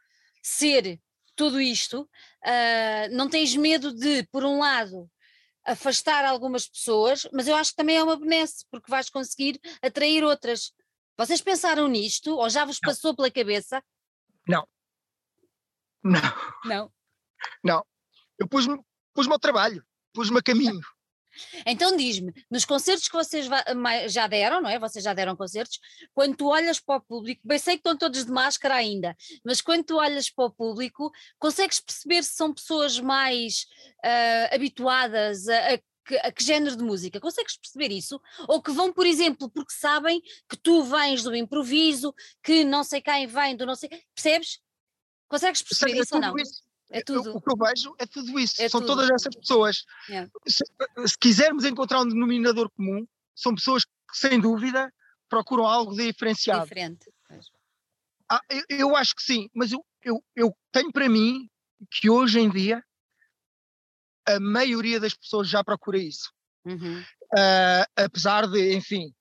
ser 0.43 1.01
tudo 1.35 1.61
isto, 1.61 2.03
uh, 2.03 3.17
não 3.17 3.29
tens 3.29 3.57
medo 3.57 3.95
de, 3.95 4.25
por 4.25 4.45
um 4.45 4.59
lado, 4.59 5.11
afastar 5.65 6.25
algumas 6.25 6.69
pessoas, 6.69 7.27
mas 7.33 7.49
eu 7.49 7.57
acho 7.57 7.71
que 7.71 7.77
também 7.77 7.97
é 7.97 8.03
uma 8.03 8.19
benesse, 8.19 8.65
porque 8.71 8.91
vais 8.91 9.09
conseguir 9.09 9.61
atrair 9.83 10.25
outras. 10.25 10.73
Vocês 11.17 11.41
pensaram 11.41 11.89
nisto 11.89 12.37
ou 12.37 12.49
já 12.49 12.65
vos 12.65 12.79
não. 12.83 12.91
passou 12.91 13.15
pela 13.15 13.31
cabeça? 13.31 13.83
Não. 14.47 14.67
Não. 16.03 16.21
Não. 16.65 16.93
Não. 17.63 17.87
Eu 18.39 18.49
pus-me 18.49 18.79
pus 19.15 19.29
ao 19.29 19.39
trabalho, 19.39 19.85
pus-me 20.13 20.39
a 20.39 20.43
caminho. 20.43 20.81
Então 21.67 21.97
diz-me, 21.97 22.33
nos 22.51 22.65
concertos 22.65 23.09
que 23.09 23.15
vocês 23.15 23.47
já 24.09 24.27
deram, 24.27 24.61
não 24.61 24.71
é? 24.71 24.79
Vocês 24.79 25.05
já 25.05 25.13
deram 25.13 25.37
concertos, 25.37 25.79
quando 26.15 26.37
tu 26.37 26.49
olhas 26.49 26.81
para 26.81 26.97
o 26.97 27.01
público, 27.01 27.41
bem 27.45 27.59
sei 27.59 27.75
que 27.75 27.81
estão 27.81 27.97
todos 27.97 28.25
de 28.25 28.31
máscara 28.31 28.75
ainda, 28.75 29.17
mas 29.45 29.61
quando 29.61 29.85
tu 29.85 29.97
olhas 29.97 30.31
para 30.31 30.47
o 30.47 30.51
público, 30.51 31.11
consegues 31.39 31.81
perceber 31.81 32.23
se 32.23 32.35
são 32.35 32.53
pessoas 32.53 32.99
mais 32.99 33.67
uh, 34.05 34.55
habituadas 34.55 35.49
a, 35.49 35.75
a 35.75 35.79
que, 36.05 36.17
a 36.17 36.33
que, 36.33 36.43
género 36.43 36.77
de 36.77 36.83
música? 36.83 37.21
Consegues 37.21 37.57
perceber 37.57 37.93
isso? 37.95 38.21
Ou 38.49 38.61
que 38.61 38.73
vão, 38.73 38.93
por 38.93 39.07
exemplo, 39.07 39.49
porque 39.51 39.73
sabem 39.73 40.21
que 40.49 40.57
tu 40.57 40.83
vens 40.83 41.23
do 41.23 41.35
improviso, 41.37 42.15
que 42.43 42.65
não 42.65 42.83
sei 42.83 43.01
quem 43.01 43.27
vem 43.27 43.57
do 43.57 43.67
não 43.67 43.77
sei. 43.77 43.89
Percebes? 44.15 44.61
Consegues 45.29 45.63
perceber 45.63 45.93
Sei, 45.93 46.01
isso 46.01 46.15
ou 46.17 46.21
não? 46.21 46.37
Isso. 46.37 46.70
É 46.91 47.03
tudo. 47.03 47.37
O 47.37 47.41
que 47.41 47.51
eu 47.51 47.57
vejo 47.57 47.95
é 47.99 48.07
tudo 48.07 48.39
isso. 48.39 48.61
É 48.61 48.69
são 48.69 48.81
tudo. 48.81 48.95
todas 48.95 49.11
essas 49.11 49.35
pessoas. 49.35 49.85
Yeah. 50.09 50.31
Se, 50.47 50.65
se, 51.07 51.19
quisermos 51.19 51.65
encontrar 51.65 52.01
um 52.01 52.09
denominador 52.09 52.69
comum, 52.71 53.07
são 53.35 53.55
pessoas 53.55 53.85
que, 53.85 54.19
sem 54.19 54.41
dúvida, 54.41 54.93
procuram 55.29 55.67
algo 55.67 55.95
diferenciado. 55.95 56.65
Diferente. 56.65 57.11
Ah, 58.31 58.41
eu, 58.49 58.63
eu, 58.69 58.97
acho 58.97 59.15
que 59.15 59.23
sim, 59.23 59.49
mas 59.55 59.73
eu, 59.73 59.85
eu, 60.03 60.23
eu 60.37 60.57
tenho 60.71 60.93
para 60.93 61.09
mim 61.09 61.49
que 61.91 62.09
hoje 62.09 62.39
em 62.39 62.49
dia 62.49 62.83
a 64.27 64.39
maioria 64.39 65.01
das 65.01 65.15
pessoas 65.15 65.49
já 65.49 65.65
procura 65.65 65.99
isso. 65.99 66.33
Uhum. 66.65 67.01
Uh, 67.01 67.85
apesar 67.97 68.47
de, 68.47 68.75
enfim, 68.75 69.13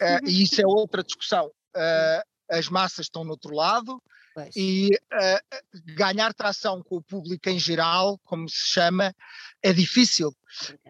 uh, 0.00 0.20
e 0.28 0.42
isso 0.42 0.60
é 0.60 0.66
outra 0.66 1.02
discussão. 1.02 1.46
Uh, 1.74 2.22
as 2.50 2.68
massas 2.68 3.06
estão 3.06 3.24
no 3.24 3.30
outro 3.30 3.54
lado, 3.54 4.02
Pois. 4.34 4.56
E 4.56 4.88
uh, 5.12 5.94
ganhar 5.94 6.32
tração 6.32 6.82
com 6.82 6.96
o 6.96 7.02
público 7.02 7.48
em 7.48 7.58
geral, 7.58 8.18
como 8.24 8.48
se 8.48 8.56
chama, 8.56 9.14
é 9.62 9.72
difícil. 9.72 10.34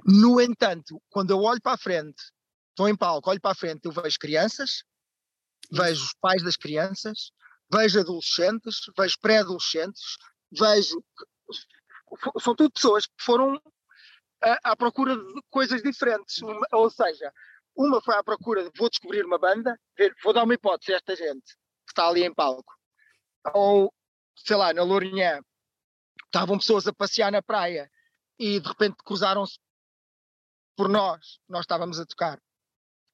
No 0.04 0.40
entanto, 0.40 1.02
quando 1.10 1.30
eu 1.30 1.40
olho 1.40 1.60
para 1.60 1.72
a 1.72 1.78
frente, 1.78 2.22
estou 2.70 2.88
em 2.88 2.96
palco, 2.96 3.30
olho 3.30 3.40
para 3.40 3.50
a 3.50 3.56
frente, 3.56 3.84
eu 3.84 3.92
vejo 3.92 4.18
crianças, 4.18 4.84
vejo 5.70 6.04
os 6.04 6.14
pais 6.14 6.42
das 6.42 6.56
crianças, 6.56 7.32
vejo 7.72 8.00
adolescentes, 8.00 8.80
vejo 8.96 9.18
pré-adolescentes, 9.20 10.16
vejo. 10.52 11.02
São 12.40 12.54
tudo 12.54 12.70
pessoas 12.70 13.06
que 13.06 13.14
foram 13.18 13.60
à, 14.40 14.72
à 14.72 14.76
procura 14.76 15.16
de 15.16 15.42
coisas 15.50 15.82
diferentes. 15.82 16.40
Ou 16.72 16.90
seja, 16.90 17.32
uma 17.74 18.00
foi 18.00 18.14
à 18.14 18.22
procura 18.22 18.62
de 18.62 18.70
vou 18.78 18.88
descobrir 18.88 19.24
uma 19.24 19.38
banda, 19.38 19.76
vou 20.22 20.32
dar 20.32 20.44
uma 20.44 20.54
hipótese 20.54 20.92
a 20.92 20.96
esta 20.96 21.16
gente 21.16 21.56
que 21.86 21.92
está 21.92 22.06
ali 22.06 22.22
em 22.22 22.32
palco 22.32 22.72
ou 23.54 23.92
sei 24.36 24.56
lá, 24.56 24.72
na 24.72 24.82
Lourinhã, 24.82 25.40
estavam 26.26 26.58
pessoas 26.58 26.86
a 26.86 26.92
passear 26.92 27.30
na 27.30 27.42
praia 27.42 27.90
e 28.38 28.58
de 28.58 28.66
repente 28.66 28.96
cruzaram-se 29.04 29.58
por 30.76 30.88
nós, 30.88 31.38
nós 31.48 31.60
estávamos 31.60 32.00
a 32.00 32.06
tocar 32.06 32.40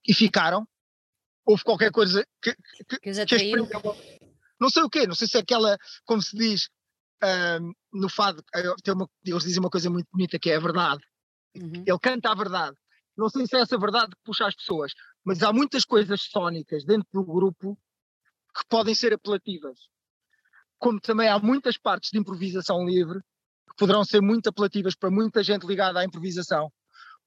e 0.06 0.14
ficaram. 0.14 0.66
houve 1.44 1.64
qualquer 1.64 1.90
coisa 1.90 2.24
que, 2.40 2.54
que, 2.54 2.84
que, 2.84 2.98
que 3.00 3.10
não 4.60 4.70
sei 4.70 4.82
o 4.82 4.90
quê, 4.90 5.06
não 5.06 5.14
sei 5.14 5.28
se 5.28 5.36
é 5.36 5.40
aquela, 5.40 5.78
como 6.04 6.20
se 6.20 6.36
diz 6.36 6.68
um, 7.22 7.72
no 7.92 8.08
fado, 8.08 8.42
tem 8.82 8.94
uma, 8.94 9.08
eles 9.24 9.44
dizem 9.44 9.60
uma 9.60 9.70
coisa 9.70 9.88
muito 9.88 10.08
bonita 10.12 10.38
que 10.38 10.50
é 10.50 10.56
a 10.56 10.60
verdade. 10.60 11.02
Uhum. 11.56 11.84
Ele 11.86 11.98
canta 12.00 12.30
a 12.30 12.34
verdade. 12.34 12.76
Não 13.16 13.28
sei 13.28 13.46
se 13.46 13.56
é 13.56 13.60
essa 13.60 13.78
verdade 13.78 14.10
que 14.10 14.22
puxa 14.24 14.46
as 14.46 14.54
pessoas, 14.54 14.92
mas 15.24 15.42
há 15.42 15.52
muitas 15.52 15.84
coisas 15.84 16.22
sónicas 16.22 16.84
dentro 16.84 17.08
do 17.12 17.24
grupo 17.24 17.78
que 18.54 18.62
podem 18.68 18.94
ser 18.94 19.12
apelativas. 19.12 19.78
Como 20.78 21.00
também 21.00 21.28
há 21.28 21.38
muitas 21.38 21.76
partes 21.76 22.10
de 22.10 22.18
improvisação 22.18 22.84
livre 22.86 23.20
que 23.68 23.76
poderão 23.76 24.04
ser 24.04 24.20
muito 24.20 24.48
apelativas 24.48 24.94
para 24.94 25.10
muita 25.10 25.42
gente 25.42 25.66
ligada 25.66 26.00
à 26.00 26.04
improvisação. 26.04 26.72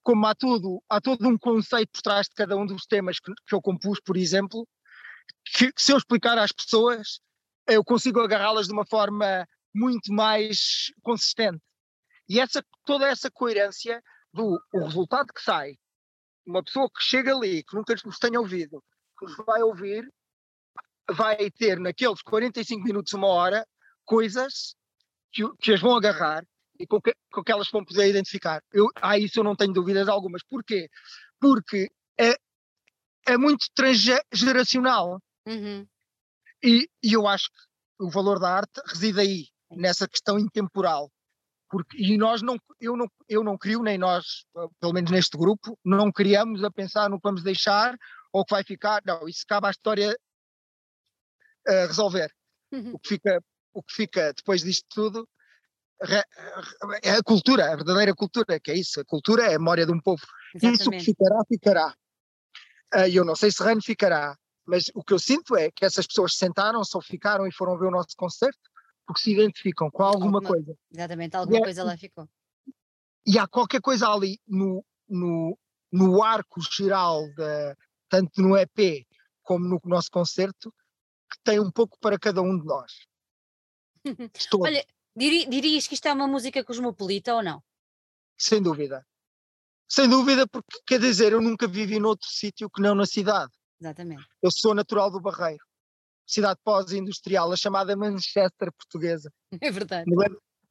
Como 0.04 0.26
há 0.26 0.34
tudo, 0.34 0.82
há 0.90 1.00
todo 1.00 1.28
um 1.28 1.38
conceito 1.38 1.92
por 1.92 2.02
trás 2.02 2.28
de 2.28 2.34
cada 2.34 2.56
um 2.58 2.66
dos 2.66 2.86
temas 2.86 3.20
que, 3.20 3.32
que 3.46 3.54
eu 3.54 3.62
compus, 3.62 4.00
por 4.00 4.18
exemplo, 4.18 4.68
que, 5.46 5.72
se 5.78 5.92
eu 5.92 5.98
explicar 5.98 6.38
às 6.38 6.52
pessoas, 6.52 7.20
eu 7.68 7.84
consigo 7.84 8.20
agarrá-las 8.20 8.68
de 8.68 8.74
uma 8.74 8.86
forma 8.86 9.48
muito 9.74 10.12
mais 10.12 10.92
consistente. 11.02 11.62
E 12.28 12.40
essa, 12.40 12.64
toda 12.86 13.08
essa 13.08 13.30
coerência 13.30 14.02
do 14.34 14.60
o 14.74 14.86
resultado 14.86 15.34
que 15.34 15.42
sai, 15.42 15.76
uma 16.46 16.64
pessoa 16.64 16.90
que 16.90 17.04
chega 17.04 17.36
ali, 17.36 17.64
que 17.64 17.76
nunca 17.76 17.94
nos 18.06 18.18
tenha 18.18 18.40
ouvido, 18.40 18.84
que 19.20 19.26
nos 19.26 19.36
vai 19.46 19.62
ouvir, 19.62 20.10
vai 21.14 21.50
ter 21.52 21.80
naqueles 21.80 22.22
45 22.22 22.84
minutos, 22.84 23.14
uma 23.14 23.28
hora, 23.28 23.66
coisas 24.06 24.76
que, 25.32 25.44
que 25.60 25.74
as 25.74 25.82
vão 25.82 25.96
agarrar 25.96 26.44
e 26.80 26.88
com 26.88 27.00
que, 27.02 27.14
com 27.32 27.44
que 27.44 27.52
elas 27.52 27.70
vão 27.72 27.86
poder 27.86 28.10
identificar. 28.10 28.62
Eu, 28.72 28.88
a 28.96 29.18
isso 29.18 29.40
eu 29.40 29.44
não 29.44 29.56
tenho 29.56 29.74
dúvidas 29.74 30.08
algumas. 30.08 30.44
Porquê? 30.44 30.90
Porque 31.40 31.90
é, 32.20 32.36
é 33.28 33.38
muito 33.38 33.68
transgeracional. 33.74 35.22
Uhum. 35.48 35.86
E, 36.64 36.88
e, 37.04 37.14
eu 37.14 37.28
acho 37.28 37.50
que 37.50 38.04
o 38.04 38.10
valor 38.10 38.40
da 38.40 38.50
arte 38.50 38.82
reside 38.86 39.20
aí, 39.20 39.48
nessa 39.72 40.08
questão 40.08 40.40
intemporal. 40.40 41.12
Porque, 41.70 41.98
e 41.98 42.18
nós 42.18 42.42
não 42.42 42.58
eu, 42.80 42.98
não, 42.98 43.08
eu 43.30 43.44
não 43.44 43.58
crio, 43.58 43.82
nem 43.82 43.98
nós, 43.98 44.46
pelo 44.80 44.94
menos 44.94 45.10
neste 45.10 45.38
grupo, 45.38 45.78
não 45.86 46.12
criamos 46.12 46.64
a 46.64 46.72
pensar 46.72 47.10
no 47.10 47.18
que 47.18 47.24
vamos 47.24 47.44
deixar 47.44 47.96
ou 48.34 48.44
que 48.44 48.54
vai 48.54 48.64
ficar. 48.64 49.02
Não, 49.06 49.28
isso 49.28 49.46
cabe 49.48 49.68
à 49.68 49.72
história 49.72 50.16
uh, 51.68 51.88
resolver. 51.88 52.32
Uhum. 52.72 52.94
O, 52.94 53.00
que 53.00 53.10
fica, 53.10 53.44
o 53.74 53.84
que 53.84 53.94
fica 53.94 54.34
depois 54.34 54.62
disto 54.64 54.86
tudo 54.90 55.28
é 57.04 57.12
a 57.12 57.24
cultura, 57.24 57.72
a 57.72 57.76
verdadeira 57.76 58.14
cultura, 58.16 58.60
que 58.60 58.72
é 58.72 58.76
isso. 58.76 59.00
A 59.00 59.06
cultura 59.06 59.44
é 59.44 59.56
a 59.56 59.60
memória 59.60 59.86
de 59.86 59.92
um 59.92 60.00
povo. 60.00 60.22
Exatamente. 60.56 60.82
Isso 60.82 60.90
que 60.90 61.00
ficará, 61.00 61.44
ficará. 61.48 61.96
Ah, 62.94 63.08
e 63.08 63.16
eu 63.16 63.24
não 63.24 63.36
sei 63.36 63.52
se 63.52 63.64
Rano 63.64 63.82
ficará, 63.82 64.36
mas 64.66 64.92
o 64.96 65.04
que 65.04 65.14
eu 65.14 65.20
sinto 65.20 65.56
é 65.56 65.72
que 65.72 65.86
essas 65.86 66.08
pessoas 66.08 66.36
sentaram-se 66.36 66.96
ou 66.96 67.02
ficaram 67.02 67.48
e 67.48 67.54
foram 67.54 67.78
ver 67.78 67.86
o 67.86 67.92
nosso 67.92 68.16
concerto 68.18 68.60
porque 69.06 69.22
se 69.22 69.32
identificam 69.32 69.90
com 69.92 70.04
alguma, 70.04 70.38
alguma 70.38 70.42
coisa. 70.42 70.76
Exatamente, 70.92 71.36
alguma 71.36 71.58
é, 71.58 71.62
coisa 71.62 71.84
lá 71.84 71.98
ficou. 71.98 72.28
E 73.26 73.38
há 73.38 73.48
qualquer 73.48 73.82
coisa 73.82 74.08
ali 74.08 74.40
no, 74.48 74.84
no, 75.08 75.58
no 75.92 76.24
arco 76.24 76.62
geral, 76.62 77.28
de, 77.34 77.76
tanto 78.10 78.42
no 78.42 78.58
EP 78.58 79.06
como 79.42 79.68
no 79.68 79.82
nosso 79.86 80.10
concerto, 80.10 80.74
que 81.32 81.38
tem 81.44 81.60
um 81.60 81.72
pouco 81.72 81.98
para 82.00 82.20
cada 82.20 82.42
um 82.42 82.60
de 82.60 82.66
nós. 82.66 83.08
Estou... 84.36 84.64
Olha, 84.64 84.86
diri, 85.16 85.46
dirias 85.48 85.88
que 85.88 85.94
isto 85.94 86.08
é 86.08 86.14
uma 86.14 86.28
música 86.28 86.64
cosmopolita 86.64 87.34
ou 87.34 87.42
não? 87.42 87.64
Sem 88.38 88.62
dúvida. 88.62 89.06
Sem 89.88 90.10
dúvida, 90.10 90.48
porque 90.48 90.80
quer 90.86 91.00
dizer, 91.00 91.34
eu 91.34 91.42
nunca 91.42 91.68
vivi 91.68 92.00
noutro 92.00 92.28
sítio 92.30 92.70
que 92.70 92.82
não 92.82 92.96
na 92.96 93.06
cidade. 93.06 93.52
Exatamente. 93.80 94.26
Eu 94.42 94.52
sou 94.52 94.74
natural 94.74 95.12
do 95.12 95.20
Barreiro, 95.20 95.64
cidade 96.26 96.60
pós-industrial, 96.64 97.52
a 97.52 97.58
chamada 97.58 97.96
Manchester 97.96 98.72
portuguesa. 98.74 99.32
É 99.62 99.72
verdade. 99.72 100.10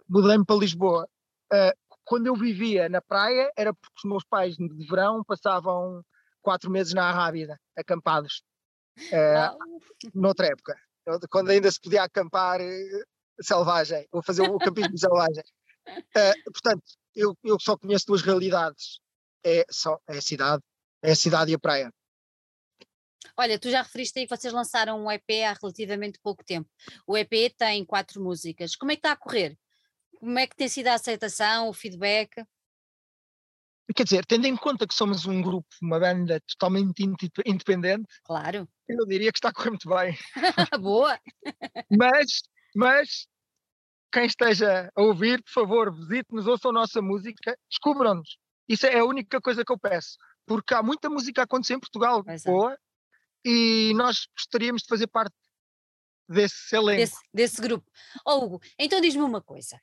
Mudei-me 0.08 0.44
para 0.44 0.56
Lisboa. 0.56 1.08
Uh, 1.52 1.96
quando 2.04 2.26
eu 2.26 2.34
vivia 2.34 2.88
na 2.88 3.00
praia, 3.00 3.52
era 3.56 3.72
porque 3.72 4.00
os 4.02 4.10
meus 4.10 4.24
pais 4.24 4.56
de 4.56 4.86
verão 4.88 5.22
passavam 5.22 6.02
quatro 6.42 6.70
meses 6.70 6.92
na 6.94 7.08
Arrábida, 7.08 7.60
acampados. 7.76 8.42
Uh, 9.08 10.10
noutra 10.14 10.46
época, 10.46 10.76
quando 11.30 11.50
ainda 11.50 11.70
se 11.70 11.80
podia 11.80 12.02
acampar 12.02 12.60
uh, 12.60 13.04
selvagem, 13.42 14.06
ou 14.12 14.22
fazer 14.22 14.42
o 14.42 14.58
campismo 14.58 14.96
selvagem. 14.98 15.44
Uh, 15.88 16.52
portanto, 16.52 16.84
eu, 17.14 17.36
eu 17.42 17.58
só 17.60 17.76
conheço 17.76 18.06
duas 18.06 18.22
realidades 18.22 19.00
é, 19.44 19.64
só, 19.70 19.98
é 20.08 20.18
a 20.18 20.22
cidade, 20.22 20.62
é 21.02 21.12
a 21.12 21.16
cidade 21.16 21.50
e 21.50 21.54
a 21.54 21.58
praia. 21.58 21.92
Olha, 23.36 23.58
tu 23.58 23.70
já 23.70 23.82
referiste 23.82 24.18
aí 24.18 24.26
que 24.26 24.36
vocês 24.36 24.52
lançaram 24.52 25.02
um 25.02 25.10
EP 25.10 25.30
há 25.46 25.56
relativamente 25.60 26.18
pouco 26.22 26.44
tempo. 26.44 26.68
O 27.06 27.16
EP 27.16 27.54
tem 27.56 27.84
quatro 27.84 28.22
músicas. 28.22 28.76
Como 28.76 28.92
é 28.92 28.96
que 28.96 29.00
está 29.00 29.12
a 29.12 29.16
correr? 29.16 29.58
Como 30.18 30.38
é 30.38 30.46
que 30.46 30.56
tem 30.56 30.68
sido 30.68 30.88
a 30.88 30.94
aceitação, 30.94 31.68
o 31.68 31.72
feedback? 31.72 32.44
Quer 33.94 34.04
dizer, 34.04 34.26
tendo 34.26 34.46
em 34.46 34.56
conta 34.56 34.86
que 34.86 34.94
somos 34.94 35.26
um 35.26 35.42
grupo, 35.42 35.68
uma 35.82 35.98
banda 35.98 36.40
totalmente 36.48 37.02
independente, 37.44 38.06
claro. 38.24 38.68
eu 38.88 39.06
diria 39.06 39.32
que 39.32 39.38
está 39.38 39.48
a 39.48 39.52
correr 39.52 39.70
muito 39.70 39.88
bem. 39.88 40.16
Boa! 40.80 41.18
mas, 41.90 42.42
mas 42.74 43.26
quem 44.12 44.26
esteja 44.26 44.90
a 44.94 45.02
ouvir, 45.02 45.42
por 45.42 45.52
favor, 45.52 45.94
visite-nos, 45.94 46.46
ouçam 46.46 46.70
a 46.70 46.74
nossa 46.74 47.02
música, 47.02 47.56
descubram-nos. 47.68 48.38
Isso 48.68 48.86
é 48.86 48.98
a 48.98 49.04
única 49.04 49.40
coisa 49.40 49.64
que 49.64 49.72
eu 49.72 49.78
peço, 49.78 50.16
porque 50.46 50.74
há 50.74 50.82
muita 50.82 51.08
música 51.10 51.40
a 51.40 51.44
acontecer 51.44 51.74
em 51.74 51.80
Portugal, 51.80 52.22
pois 52.22 52.44
é. 52.44 52.50
boa, 52.50 52.74
é. 52.74 52.78
e 53.44 53.92
nós 53.94 54.26
gostaríamos 54.36 54.82
de 54.82 54.88
fazer 54.88 55.06
parte 55.08 55.34
desse 56.28 56.76
elenco. 56.76 57.00
Desse, 57.00 57.18
desse 57.34 57.60
grupo. 57.60 57.90
Oh, 58.24 58.44
Hugo, 58.44 58.60
então 58.78 59.00
diz-me 59.00 59.22
uma 59.22 59.42
coisa. 59.42 59.80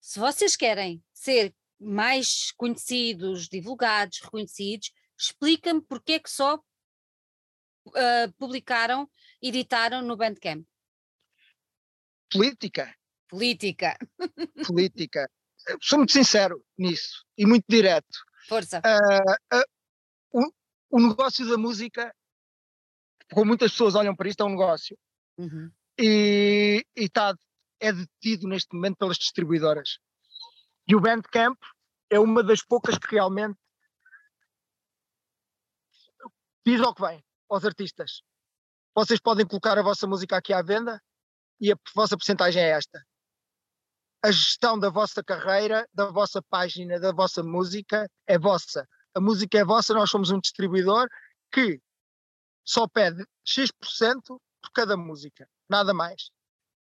Se 0.00 0.18
vocês 0.18 0.54
querem 0.54 1.02
ser 1.14 1.54
mais 1.84 2.50
conhecidos, 2.52 3.48
divulgados, 3.48 4.20
reconhecidos, 4.20 4.92
explica-me 5.18 5.80
porque 5.82 6.14
é 6.14 6.18
que 6.18 6.30
só 6.30 6.56
uh, 6.56 8.32
publicaram, 8.38 9.08
editaram 9.40 10.02
no 10.02 10.16
Bandcamp. 10.16 10.66
Política. 12.30 12.94
Política. 13.28 13.96
Política 14.66 15.28
sou 15.80 15.98
muito 15.98 16.12
sincero 16.12 16.62
nisso 16.76 17.24
e 17.36 17.46
muito 17.46 17.64
direto. 17.68 18.18
Força. 18.48 18.80
Uh, 18.80 19.56
uh, 19.56 19.64
o, 20.90 20.98
o, 20.98 21.08
negócio 21.08 21.48
da 21.48 21.56
música, 21.56 22.14
como 23.32 23.46
muitas 23.46 23.72
pessoas 23.72 23.94
olham 23.94 24.14
para 24.14 24.28
isto, 24.28 24.42
é 24.42 24.46
um 24.46 24.50
negócio. 24.50 24.98
Uhum. 25.38 25.70
E, 25.98 26.84
e 26.94 27.08
tá, 27.08 27.34
é 27.80 27.92
detido 27.92 28.48
neste 28.48 28.74
momento 28.74 28.96
pelas 28.96 29.16
distribuidoras. 29.16 29.98
E 30.86 30.94
o 30.94 31.00
Bandcamp 31.00 31.58
é 32.14 32.18
uma 32.18 32.42
das 32.42 32.62
poucas 32.62 32.98
que 32.98 33.14
realmente 33.14 33.58
diz 36.64 36.80
ao 36.80 36.94
que 36.94 37.02
vem 37.02 37.24
aos 37.48 37.64
artistas. 37.64 38.22
Vocês 38.94 39.20
podem 39.20 39.46
colocar 39.46 39.78
a 39.78 39.82
vossa 39.82 40.06
música 40.06 40.36
aqui 40.36 40.52
à 40.52 40.62
venda 40.62 41.02
e 41.60 41.72
a 41.72 41.76
vossa 41.94 42.16
porcentagem 42.16 42.62
é 42.62 42.70
esta 42.70 43.04
a 44.24 44.32
gestão 44.32 44.78
da 44.78 44.88
vossa 44.88 45.22
carreira, 45.22 45.86
da 45.92 46.10
vossa 46.10 46.40
página, 46.40 46.98
da 46.98 47.12
vossa 47.12 47.42
música 47.42 48.10
é 48.26 48.38
vossa. 48.38 48.88
A 49.14 49.20
música 49.20 49.58
é 49.58 49.64
vossa, 49.64 49.92
nós 49.92 50.08
somos 50.08 50.30
um 50.30 50.40
distribuidor 50.40 51.06
que 51.52 51.78
só 52.64 52.88
pede 52.88 53.22
X% 53.44 54.22
por 54.62 54.72
cada 54.72 54.96
música, 54.96 55.46
nada 55.68 55.92
mais. 55.92 56.30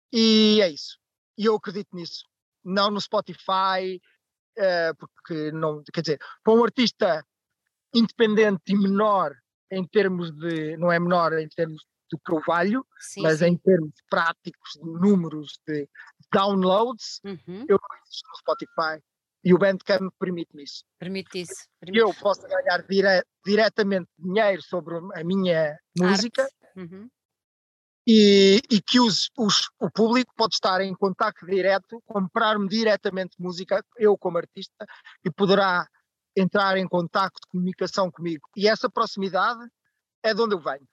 E 0.10 0.62
é 0.62 0.69
isso. 0.69 0.98
E 1.38 1.43
eu 1.43 1.56
acredito 1.56 1.93
nisso. 1.93 2.24
Não 2.63 2.89
no 2.89 3.02
Spotify, 3.02 4.02
uh, 4.58 4.96
porque 4.98 5.52
não, 5.52 5.84
quer 5.94 6.02
dizer, 6.02 6.20
para 6.44 6.54
um 6.54 6.63
artista 6.63 7.26
independente 7.94 8.62
e 8.68 8.78
menor 8.78 9.36
em 9.72 9.86
termos 9.86 10.32
de, 10.32 10.78
não 10.78 10.92
é 10.92 11.00
menor 11.00 11.34
em 11.34 11.48
termos 11.50 11.84
do 12.12 12.20
que 12.20 12.32
eu 12.32 12.42
valho, 12.46 12.86
sim, 13.00 13.22
mas 13.22 13.39
sim. 13.39 13.46
em 13.46 13.58
termos 13.58 13.94
práticos 14.10 14.74
de 14.76 14.86
números 14.86 15.60
de 15.68 15.89
downloads, 16.32 17.20
uhum. 17.24 17.66
eu 17.68 17.80
não 17.80 18.00
existo 18.06 18.30
no 18.30 18.38
Spotify. 18.38 19.04
E 19.44 19.54
o 19.54 19.58
Bandcamp 19.58 20.13
permite-me 20.20 20.63
isso. 20.63 20.86
Permite 20.98 21.42
isso. 21.42 21.68
Permite. 21.80 22.00
Eu 22.00 22.13
posso 22.13 22.48
ganhar 22.48 22.82
dire 22.84 23.26
diretamente 23.46 24.10
dinheiro 24.18 24.62
sobre 24.62 24.96
a 24.96 25.24
minha 25.24 25.78
música 25.98 26.48
uhum. 26.78 27.10
E, 28.06 28.62
e, 28.70 28.82
que 28.82 29.00
os, 29.00 29.30
os, 29.38 29.70
o 29.80 29.89
público 29.89 30.34
pode 30.36 30.56
estar 30.56 30.82
em 30.82 30.94
contato 30.94 31.46
direto, 31.46 32.02
comprar-me 32.06 32.68
diretamente 32.68 33.36
música, 33.39 33.84
eu 33.98 34.18
como 34.18 34.38
artista, 34.38 34.86
e 35.24 35.32
poderá 35.32 35.88
entrar 36.36 36.78
em 36.78 36.88
contato 36.88 37.36
de 37.36 37.48
comunicação 37.50 38.12
comigo. 38.12 38.48
E 38.56 38.68
essa 38.68 38.89
proximidade 38.89 39.66
é 40.22 40.34
de 40.34 40.42
onde 40.42 40.56
eu 40.56 40.60
venho. 40.60 40.88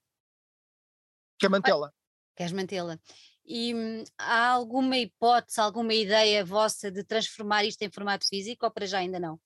Quer 1.38 1.48
mantê-la? 1.48 1.92
Queres 2.36 2.52
mantê-la? 2.52 2.98
E 3.44 3.74
hum, 3.74 4.04
há 4.18 4.50
alguma 4.50 4.96
hipótese, 4.96 5.60
alguma 5.60 5.94
ideia 5.94 6.44
vossa 6.44 6.90
de 6.90 7.02
transformar 7.02 7.64
isto 7.64 7.82
em 7.82 7.90
formato 7.90 8.28
físico 8.28 8.64
ou 8.64 8.70
para 8.70 8.86
já 8.86 8.98
ainda 8.98 9.18
não? 9.18 9.40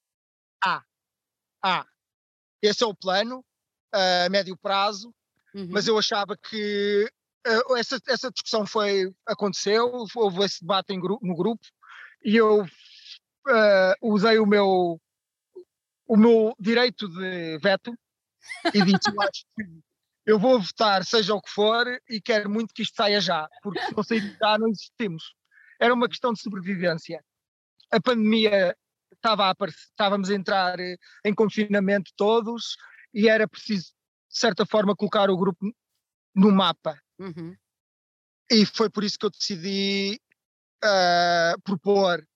Há. 0.63 0.85
Há. 1.63 1.87
Esse 2.61 2.83
é 2.83 2.87
o 2.87 2.95
plano 2.95 3.45
a 3.93 4.29
médio 4.29 4.57
prazo. 4.57 5.15
uhum. 5.55 5.69
mas 5.71 5.87
eu 5.87 5.97
achava 5.97 6.37
que 6.37 7.09
essa, 7.77 8.01
essa 8.09 8.31
discussão 8.31 8.67
foi, 8.67 9.13
aconteceu, 9.27 9.91
houve 10.15 10.45
esse 10.45 10.61
debate 10.61 10.97
gru 10.99 11.19
no 11.23 11.35
grupo 11.35 11.65
e 12.25 12.37
eu 12.37 12.63
uh, 12.63 13.95
usei 14.03 14.39
o 14.39 14.47
meu, 14.47 15.01
o 16.07 16.17
meu 16.17 16.55
direito 16.59 17.09
de 17.09 17.59
veto 17.59 17.95
e 18.73 18.83
disse, 18.83 19.11
eu 19.11 19.21
acho 19.21 19.45
que 19.55 19.65
eu 20.27 20.39
vou 20.39 20.59
votar 20.59 21.05
seja 21.05 21.35
o 21.35 21.43
que 21.43 21.51
for 21.51 21.87
e 22.09 22.21
quero 22.21 22.49
muito 22.49 22.73
que 22.73 22.83
isto 22.83 22.97
saia 22.97 23.21
já, 23.21 23.49
porque 23.63 23.81
se 23.81 23.95
não 23.95 24.03
sair 24.03 24.37
já 24.41 24.59
não 24.59 24.69
existimos. 24.69 25.35
Era 25.79 25.93
uma 25.93 26.09
questão 26.09 26.33
de 26.33 26.41
sobrevivência. 26.41 27.23
A 27.91 28.01
pandemia 28.01 28.75
estava 29.13 29.47
a 29.47 29.51
aparecer, 29.51 29.85
estávamos 29.91 30.31
a 30.31 30.35
entrar 30.35 30.79
em 30.81 31.35
confinamento 31.35 32.11
todos 32.17 32.77
e 33.13 33.29
era 33.29 33.47
preciso, 33.47 33.93
de 34.31 34.39
certa 34.39 34.65
forma, 34.65 34.97
colocar 34.97 35.29
o 35.29 35.37
grupo 35.37 35.71
no 36.35 36.51
mapa. 36.51 36.99
Uhum. 37.19 37.57
E 38.51 38.67
foi 38.67 38.91
por 38.91 39.05
isso 39.05 39.19
que 39.19 39.27
eu 39.27 39.31
decidi 39.31 40.21
uh, 40.85 41.61
propor 41.63 42.27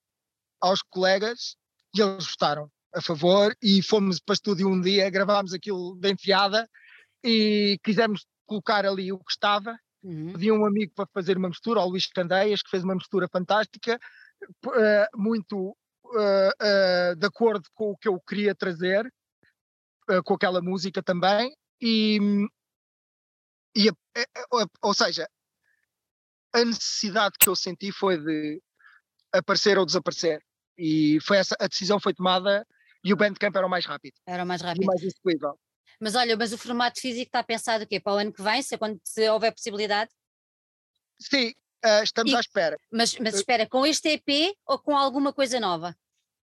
aos 0.59 0.81
colegas 0.81 1.55
e 1.95 2.01
eles 2.01 2.27
votaram 2.27 2.69
a 2.93 3.01
favor 3.01 3.55
e 3.61 3.81
fomos 3.83 4.19
para 4.19 4.33
estúdio 4.33 4.67
um 4.67 4.81
dia, 4.81 5.09
gravámos 5.09 5.53
aquilo 5.53 5.95
de 5.95 6.11
enfiada 6.11 6.67
e 7.23 7.79
quisemos 7.83 8.25
colocar 8.45 8.85
ali 8.85 9.11
o 9.11 9.19
que 9.19 9.31
estava. 9.31 9.77
Uhum. 10.01 10.33
Pedi 10.33 10.51
um 10.51 10.65
amigo 10.65 10.93
para 10.95 11.07
fazer 11.13 11.37
uma 11.37 11.49
mistura, 11.49 11.79
ao 11.79 11.89
Luís 11.89 12.07
Candeias, 12.07 12.61
que 12.61 12.69
fez 12.69 12.83
uma 12.83 12.95
mistura 12.95 13.27
fantástica, 13.31 13.99
uh, 14.65 15.17
muito 15.17 15.69
uh, 16.05 17.13
uh, 17.13 17.15
de 17.15 17.25
acordo 17.25 17.67
com 17.75 17.91
o 17.91 17.97
que 17.97 18.07
eu 18.07 18.19
queria 18.21 18.55
trazer, 18.55 19.11
com 20.25 20.33
aquela 20.33 20.59
música 20.59 21.03
também. 21.03 21.53
E, 21.79 22.19
e 23.75 23.89
ou 24.81 24.93
seja, 24.93 25.29
a 26.53 26.65
necessidade 26.65 27.35
que 27.39 27.47
eu 27.47 27.55
senti 27.55 27.91
foi 27.91 28.17
de 28.17 28.61
aparecer 29.31 29.77
ou 29.77 29.85
desaparecer. 29.85 30.43
E 30.77 31.19
foi 31.21 31.37
essa, 31.37 31.55
a 31.59 31.67
decisão 31.67 31.99
foi 31.99 32.13
tomada 32.13 32.65
e 33.03 33.13
o 33.13 33.15
Bandcamp 33.15 33.55
era 33.55 33.67
o 33.67 33.69
mais 33.69 33.85
rápido. 33.85 34.15
Era 34.25 34.43
o 34.43 34.47
mais 34.47 34.61
rápido. 34.61 34.83
E 34.83 34.85
mais 34.85 35.01
execuível. 35.01 35.57
Mas 35.99 36.15
olha, 36.15 36.37
mas 36.37 36.53
o 36.53 36.57
formato 36.57 36.99
físico 36.99 37.27
está 37.27 37.43
pensado 37.43 37.83
o 37.83 37.87
quê? 37.87 37.99
Para 37.99 38.13
o 38.13 38.17
ano 38.17 38.31
que 38.31 38.41
vem, 38.41 38.61
se, 38.61 38.77
quando 38.77 38.99
se 39.03 39.29
houver 39.29 39.51
possibilidade? 39.51 40.09
Sim, 41.19 41.49
uh, 41.85 42.03
estamos 42.03 42.31
e, 42.31 42.35
à 42.35 42.39
espera. 42.39 42.77
Mas, 42.91 43.17
mas 43.19 43.35
espera, 43.35 43.67
com 43.67 43.85
este 43.85 44.09
EP 44.09 44.55
ou 44.65 44.79
com 44.79 44.95
alguma 44.95 45.33
coisa 45.33 45.59
nova? 45.59 45.93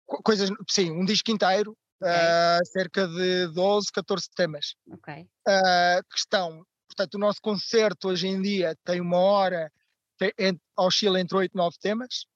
Coisas, 0.06 0.50
sim, 0.68 0.90
um 0.90 1.04
disco 1.04 1.30
inteiro, 1.30 1.76
okay. 2.00 2.12
uh, 2.12 2.66
cerca 2.66 3.06
de 3.06 3.46
12, 3.54 3.92
14 3.92 4.28
temas. 4.34 4.74
Ok. 4.90 5.14
Uh, 5.22 6.02
que 6.10 6.18
estão, 6.18 6.66
portanto, 6.86 7.14
o 7.14 7.18
nosso 7.18 7.40
concerto 7.40 8.08
hoje 8.08 8.26
em 8.26 8.40
dia 8.40 8.76
tem 8.84 9.00
uma 9.00 9.18
hora, 9.18 9.72
tem, 10.18 10.32
oscila 10.76 11.20
entre 11.20 11.36
8 11.36 11.52
e 11.52 11.56
9 11.56 11.76
temas. 11.80 12.26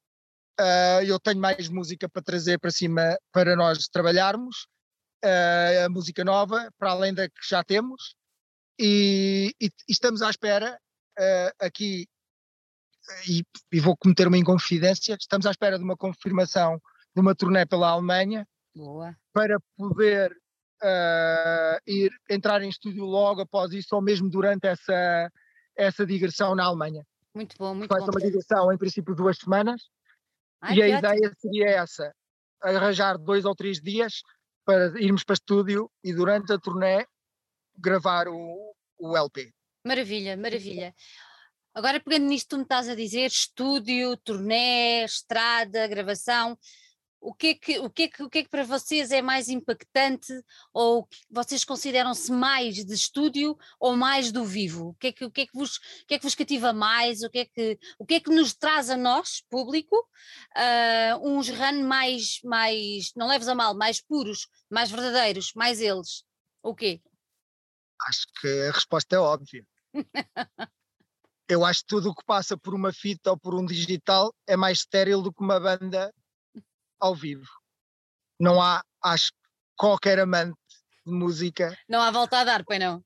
Uh, 0.61 1.03
eu 1.07 1.21
tenho 1.21 1.41
mais 1.41 1.69
música 1.69 2.09
para 2.09 2.23
trazer 2.23 2.59
para 2.59 2.71
cima 2.71 3.17
para 3.33 3.55
nós 3.55 3.87
trabalharmos, 3.87 4.67
uh, 5.25 5.87
a 5.87 5.89
música 5.89 6.25
nova, 6.25 6.69
para 6.77 6.91
além 6.91 7.15
da 7.15 7.29
que 7.29 7.49
já 7.49 7.63
temos, 7.63 8.17
e, 8.79 9.55
e, 9.61 9.67
e 9.67 9.71
estamos 9.93 10.21
à 10.21 10.31
espera 10.31 10.79
uh, 11.19 11.65
aqui, 11.65 12.09
e, 13.27 13.45
e, 13.73 13.81
vou 13.81 13.97
cometer 13.97 14.27
uma 14.27 14.37
inconfidência, 14.37 15.17
estamos 15.19 15.47
à 15.47 15.51
espera 15.51 15.79
de 15.79 15.85
uma 15.85 15.97
confirmação 15.97 16.81
de 17.15 17.21
uma 17.21 17.35
turnê 17.35 17.65
pela 17.65 17.89
Alemanha 17.89 18.47
Boa. 18.75 19.17
para 19.33 19.59
poder 19.77 20.37
ir 21.87 22.11
entrar 22.29 22.63
em 22.63 22.69
estúdio 22.69 23.05
logo 23.05 23.41
após 23.41 23.73
isso, 23.73 23.95
ou 23.95 24.03
mesmo 24.03 24.29
durante 24.29 24.67
essa, 24.67 25.31
essa 25.77 26.07
digressão 26.07 26.55
na 26.55 26.65
Alemanha. 26.65 27.05
Muito 27.35 27.57
bom, 27.59 27.75
muito 27.75 27.89
Vai 27.89 28.01
bom. 28.01 28.07
Vai 28.07 28.15
ser 28.15 28.19
uma 28.19 28.31
digressão, 28.31 28.73
em 28.73 28.79
princípio, 28.79 29.15
duas 29.15 29.37
semanas 29.37 29.83
Ai, 30.61 30.77
e 30.77 30.83
a 30.83 30.99
ideia 30.99 31.33
seria 31.39 31.71
essa: 31.71 32.15
arranjar 32.61 33.17
dois 33.19 33.45
ou 33.45 33.55
três 33.55 33.81
dias 33.81 34.23
para 34.65 35.01
irmos 35.01 35.25
para 35.25 35.35
estúdio 35.35 35.91
e 36.03 36.13
durante 36.13 36.53
a 36.53 36.59
turnê 36.59 37.07
gravar 37.77 38.29
o, 38.29 38.75
o 38.99 39.17
LP. 39.17 39.53
Maravilha, 39.85 40.37
maravilha. 40.37 40.95
Agora, 41.73 42.01
pegando 42.01 42.27
nisto 42.27 42.45
que 42.45 42.51
tu 42.51 42.57
me 42.57 42.63
estás 42.65 42.89
a 42.89 42.95
dizer, 42.95 43.27
estúdio, 43.27 44.17
turnê, 44.19 45.05
estrada, 45.05 45.87
gravação, 45.87 46.59
o 47.21 47.35
que, 47.35 47.49
é 47.49 47.55
que, 47.55 47.79
o, 47.79 47.91
que 47.91 48.03
é 48.05 48.09
que, 48.09 48.23
o 48.23 48.31
que 48.31 48.39
é 48.39 48.43
que 48.45 48.49
para 48.49 48.65
vocês 48.65 49.11
é 49.11 49.21
mais 49.21 49.49
impactante 49.49 50.33
ou 50.73 51.09
vocês 51.31 51.65
consideram-se 51.65 52.31
mais 52.31 52.85
de 52.85 52.95
estúdio 52.95 53.59
ou 53.79 53.97
mais 53.97 54.31
do 54.31 54.45
vivo? 54.45 54.91
O 54.91 54.95
que 54.95 55.09
é 55.09 55.13
que, 55.13 55.25
o 55.25 55.31
que, 55.31 55.41
é 55.43 55.47
que, 55.47 55.53
vos, 55.53 55.77
o 55.77 56.07
que, 56.07 56.15
é 56.15 56.19
que 56.19 56.25
vos 56.25 56.35
cativa 56.35 56.73
mais? 56.73 57.23
O 57.23 57.31
que, 57.31 57.41
é 57.41 57.45
que, 57.45 57.79
o 57.99 58.07
que 58.07 58.15
é 58.15 58.21
que 58.21 58.31
nos 58.31 58.55
traz 58.55 58.89
a 58.89 58.97
nós, 58.97 59.43
público, 59.51 59.97
uh, 59.97 61.29
uns 61.29 61.49
run 61.49 61.83
mais, 61.85 62.41
mais, 62.45 63.13
não 63.17 63.27
leves 63.27 63.49
a 63.49 63.55
mal, 63.55 63.75
mais 63.75 64.01
puros, 64.01 64.49
mais 64.71 64.91
verdadeiros, 64.91 65.53
mais 65.55 65.81
eles? 65.81 66.25
O 66.63 66.75
quê? 66.75 67.01
Acho 68.07 68.27
que 68.41 68.49
a 68.69 68.73
resposta 68.73 69.17
é 69.17 69.19
óbvia. 69.19 69.67
Eu 71.51 71.65
acho 71.65 71.81
que 71.81 71.87
tudo 71.87 72.11
o 72.11 72.15
que 72.15 72.25
passa 72.27 72.59
por 72.59 72.75
uma 72.75 72.93
fita 72.93 73.31
ou 73.31 73.39
por 73.39 73.55
um 73.55 73.65
digital 73.65 74.35
é 74.47 74.55
mais 74.55 74.81
estéril 74.81 75.23
do 75.23 75.33
que 75.33 75.43
uma 75.43 75.59
banda 75.59 76.13
ao 77.01 77.15
vivo. 77.15 77.49
Não 78.41 78.61
há, 78.61 78.83
acho, 79.03 79.33
qualquer 79.77 80.19
amante 80.19 80.59
de 81.07 81.13
música. 81.13 81.77
Não 81.89 82.01
há 82.01 82.11
volta 82.11 82.39
a 82.39 82.45
dar, 82.45 82.65
pois 82.65 82.79
não? 82.79 83.03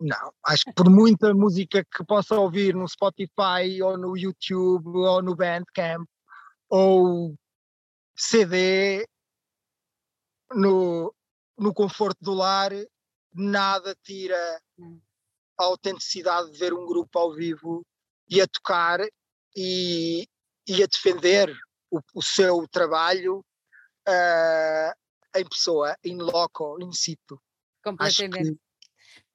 Não, 0.00 0.32
acho 0.46 0.64
que 0.64 0.72
por 0.72 0.88
muita 0.88 1.34
música 1.34 1.84
que 1.84 2.04
possa 2.04 2.34
ouvir 2.34 2.74
no 2.74 2.88
Spotify 2.88 3.82
ou 3.82 3.98
no 3.98 4.16
YouTube 4.16 4.88
ou 4.88 5.22
no 5.22 5.36
Bandcamp 5.36 6.08
ou 6.70 7.34
CD 8.16 9.06
no, 10.52 11.14
no 11.58 11.74
conforto 11.74 12.18
do 12.22 12.32
lar, 12.32 12.70
nada 13.34 13.94
tira 14.02 14.62
hum. 14.78 15.00
a 15.58 15.64
autenticidade 15.64 16.50
de 16.50 16.58
ver 16.58 16.72
um 16.72 16.86
grupo 16.86 17.18
ao 17.18 17.34
vivo 17.34 17.84
e 18.28 18.40
a 18.40 18.46
tocar 18.46 19.00
e, 19.54 20.26
e 20.66 20.82
a 20.82 20.86
defender 20.86 21.54
o, 21.90 22.00
o 22.14 22.22
seu 22.22 22.66
trabalho 22.68 23.44
uh, 24.08 25.38
em 25.38 25.44
pessoa, 25.48 25.96
in 26.04 26.16
loco, 26.16 26.76
in 26.80 26.92
situ. 26.92 27.40
Completamente. 27.82 28.58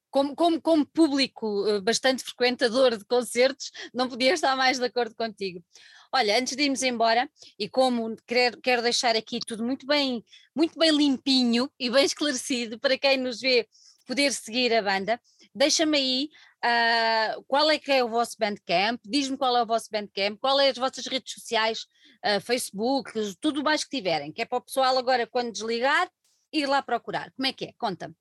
Como, 0.09 0.33
como, 0.33 0.61
como, 0.61 0.85
público 0.85 1.67
eh, 1.67 1.81
bastante 1.81 2.23
frequentador 2.23 2.97
de 2.97 3.03
concertos, 3.03 3.69
não 3.93 4.07
podia 4.07 4.33
estar 4.33 4.55
mais 4.55 4.79
de 4.79 4.85
acordo 4.85 5.13
contigo. 5.13 5.61
Olha, 6.09 6.39
antes 6.39 6.55
de 6.55 6.63
irmos 6.63 6.83
embora, 6.83 7.29
e 7.59 7.67
como 7.67 8.15
quero, 8.25 8.61
quero 8.61 8.81
deixar 8.81 9.17
aqui 9.17 9.39
tudo 9.45 9.61
muito 9.61 9.85
bem, 9.85 10.23
muito 10.55 10.79
bem 10.79 10.91
limpinho 10.91 11.69
e 11.77 11.89
bem 11.89 12.05
esclarecido 12.05 12.79
para 12.79 12.97
quem 12.97 13.17
nos 13.17 13.41
vê 13.41 13.67
poder 14.05 14.31
seguir 14.31 14.73
a 14.73 14.81
banda, 14.81 15.19
deixa-me 15.53 15.97
aí 15.97 16.29
uh, 16.63 17.43
qual 17.47 17.69
é 17.69 17.77
que 17.77 17.91
é 17.91 18.03
o 18.03 18.09
vosso 18.09 18.35
Bandcamp, 18.39 18.99
diz-me 19.05 19.37
qual 19.37 19.55
é 19.57 19.63
o 19.63 19.65
vosso 19.65 19.89
Bandcamp, 19.91 20.39
qual 20.39 20.59
é 20.59 20.69
as 20.69 20.77
vossas 20.77 21.05
redes 21.07 21.33
sociais, 21.33 21.85
uh, 22.25 22.41
Facebook, 22.41 23.11
tudo 23.41 23.63
mais 23.63 23.83
que 23.83 23.97
tiverem, 23.97 24.31
que 24.31 24.41
é 24.41 24.45
para 24.45 24.57
o 24.57 24.61
pessoal 24.61 24.97
agora 24.97 25.27
quando 25.27 25.51
desligar 25.51 26.09
ir 26.51 26.67
lá 26.67 26.81
procurar. 26.81 27.31
Como 27.33 27.47
é 27.47 27.53
que 27.53 27.65
é? 27.65 27.73
Conta-me. 27.77 28.15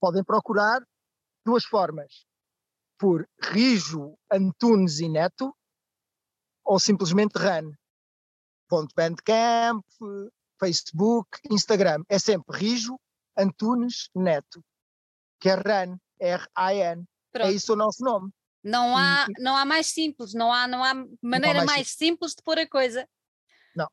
Podem 0.00 0.24
procurar 0.24 0.82
duas 1.44 1.64
formas, 1.64 2.26
por 3.02 3.28
Rijo 3.40 4.16
Antunes 4.30 5.00
e 5.00 5.08
Neto 5.08 5.52
ou 6.64 6.78
simplesmente 6.78 7.36
RAN. 7.36 7.72
Bandcamp, 8.96 9.84
Facebook, 10.58 11.28
Instagram. 11.50 12.04
É 12.08 12.16
sempre 12.16 12.56
Rijo 12.56 12.96
Antunes 13.36 14.08
Neto, 14.14 14.64
que 15.40 15.48
é 15.48 15.54
RAN, 15.54 15.98
R-A-N. 16.20 17.04
É 17.34 17.52
isso 17.52 17.72
o 17.72 17.76
nosso 17.76 18.04
nome. 18.04 18.30
Não 18.62 18.96
há, 18.96 19.26
e, 19.28 19.42
não 19.42 19.56
há 19.56 19.64
mais 19.64 19.88
simples, 19.88 20.34
não 20.34 20.52
há, 20.52 20.68
não 20.68 20.84
há 20.84 20.94
maneira 21.20 21.58
não 21.58 21.62
há 21.62 21.66
mais, 21.66 21.78
mais 21.78 21.88
simples 21.90 22.34
de 22.34 22.42
pôr 22.42 22.58
a 22.58 22.68
coisa. 22.68 23.08
Não. 23.74 23.88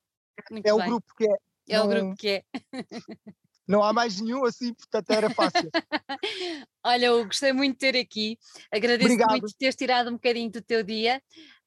Muito 0.51 0.65
é 0.65 0.71
bem. 0.71 0.81
o 0.81 0.85
grupo 0.85 1.15
que 1.15 1.25
é. 1.25 1.37
É 1.69 1.77
não, 1.77 1.85
o 1.85 1.87
grupo 1.87 2.15
que 2.15 2.27
é. 2.27 2.43
Não 3.69 3.83
há 3.83 3.93
mais 3.93 4.19
nenhum 4.19 4.45
assim, 4.45 4.73
portanto 4.73 5.11
era 5.11 5.29
fácil. 5.29 5.69
Olha, 6.83 7.05
eu 7.05 7.23
gostei 7.23 7.53
muito 7.53 7.73
de 7.73 7.77
ter 7.77 7.95
aqui. 7.99 8.35
Agradeço 8.73 9.15
muito 9.15 9.41
por 9.41 9.53
teres 9.53 9.75
tirado 9.75 10.09
um 10.09 10.13
bocadinho 10.13 10.49
do 10.49 10.59
teu 10.59 10.81
dia. 10.81 11.21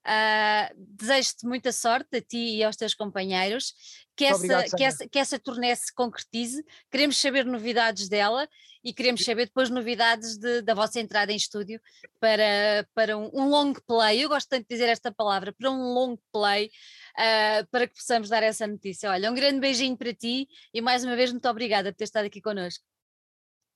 Uh, 0.04 0.74
Desejo-te 0.76 1.46
muita 1.46 1.70
sorte 1.70 2.16
a 2.16 2.20
ti 2.20 2.56
e 2.56 2.64
aos 2.64 2.76
teus 2.76 2.92
companheiros, 2.92 3.72
que 4.16 4.24
essa, 4.24 4.36
obrigado, 4.36 4.76
que, 4.76 4.84
essa, 4.84 5.08
que 5.08 5.18
essa 5.18 5.38
turnê 5.38 5.74
se 5.76 5.94
concretize. 5.94 6.64
Queremos 6.90 7.16
saber 7.16 7.44
novidades 7.44 8.08
dela 8.08 8.48
e 8.82 8.92
queremos 8.92 9.22
saber 9.24 9.46
depois 9.46 9.70
novidades 9.70 10.36
de, 10.36 10.60
da 10.62 10.74
vossa 10.74 10.98
entrada 11.00 11.32
em 11.32 11.36
estúdio 11.36 11.80
para, 12.18 12.86
para 12.94 13.16
um, 13.16 13.30
um, 13.32 13.48
long 13.48 13.72
play. 13.86 14.24
Eu 14.24 14.28
gosto 14.28 14.48
tanto 14.48 14.62
de 14.62 14.74
dizer 14.74 14.88
esta 14.88 15.12
palavra, 15.12 15.52
para 15.52 15.70
um 15.70 15.94
long 15.94 16.18
play, 16.32 16.66
uh, 16.66 17.66
para 17.70 17.86
que 17.86 17.94
possamos 17.94 18.28
dar 18.28 18.42
essa 18.42 18.66
notícia. 18.66 19.08
Olha, 19.08 19.30
um 19.30 19.34
grande 19.34 19.60
beijinho 19.60 19.96
para 19.96 20.12
ti 20.12 20.48
e 20.74 20.80
mais 20.80 21.04
uma 21.04 21.14
vez 21.14 21.30
muito 21.30 21.48
obrigada 21.48 21.92
por 21.92 21.98
ter 21.98 22.04
estado 22.04 22.26
aqui 22.26 22.40
connosco. 22.40 22.84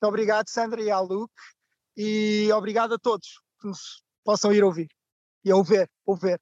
Muito 0.03 0.11
obrigado, 0.11 0.49
Sandra 0.49 0.83
e 0.83 0.91
ao 0.91 1.07
Luke. 1.07 1.33
e 1.97 2.51
obrigado 2.53 2.95
a 2.95 2.99
todos 2.99 3.41
que 3.61 3.69
nos 3.69 4.03
possam 4.25 4.53
ir 4.53 4.65
ouvir 4.65 4.89
e 5.47 5.53
ouvir, 5.55 5.89
ouvir. 6.07 6.39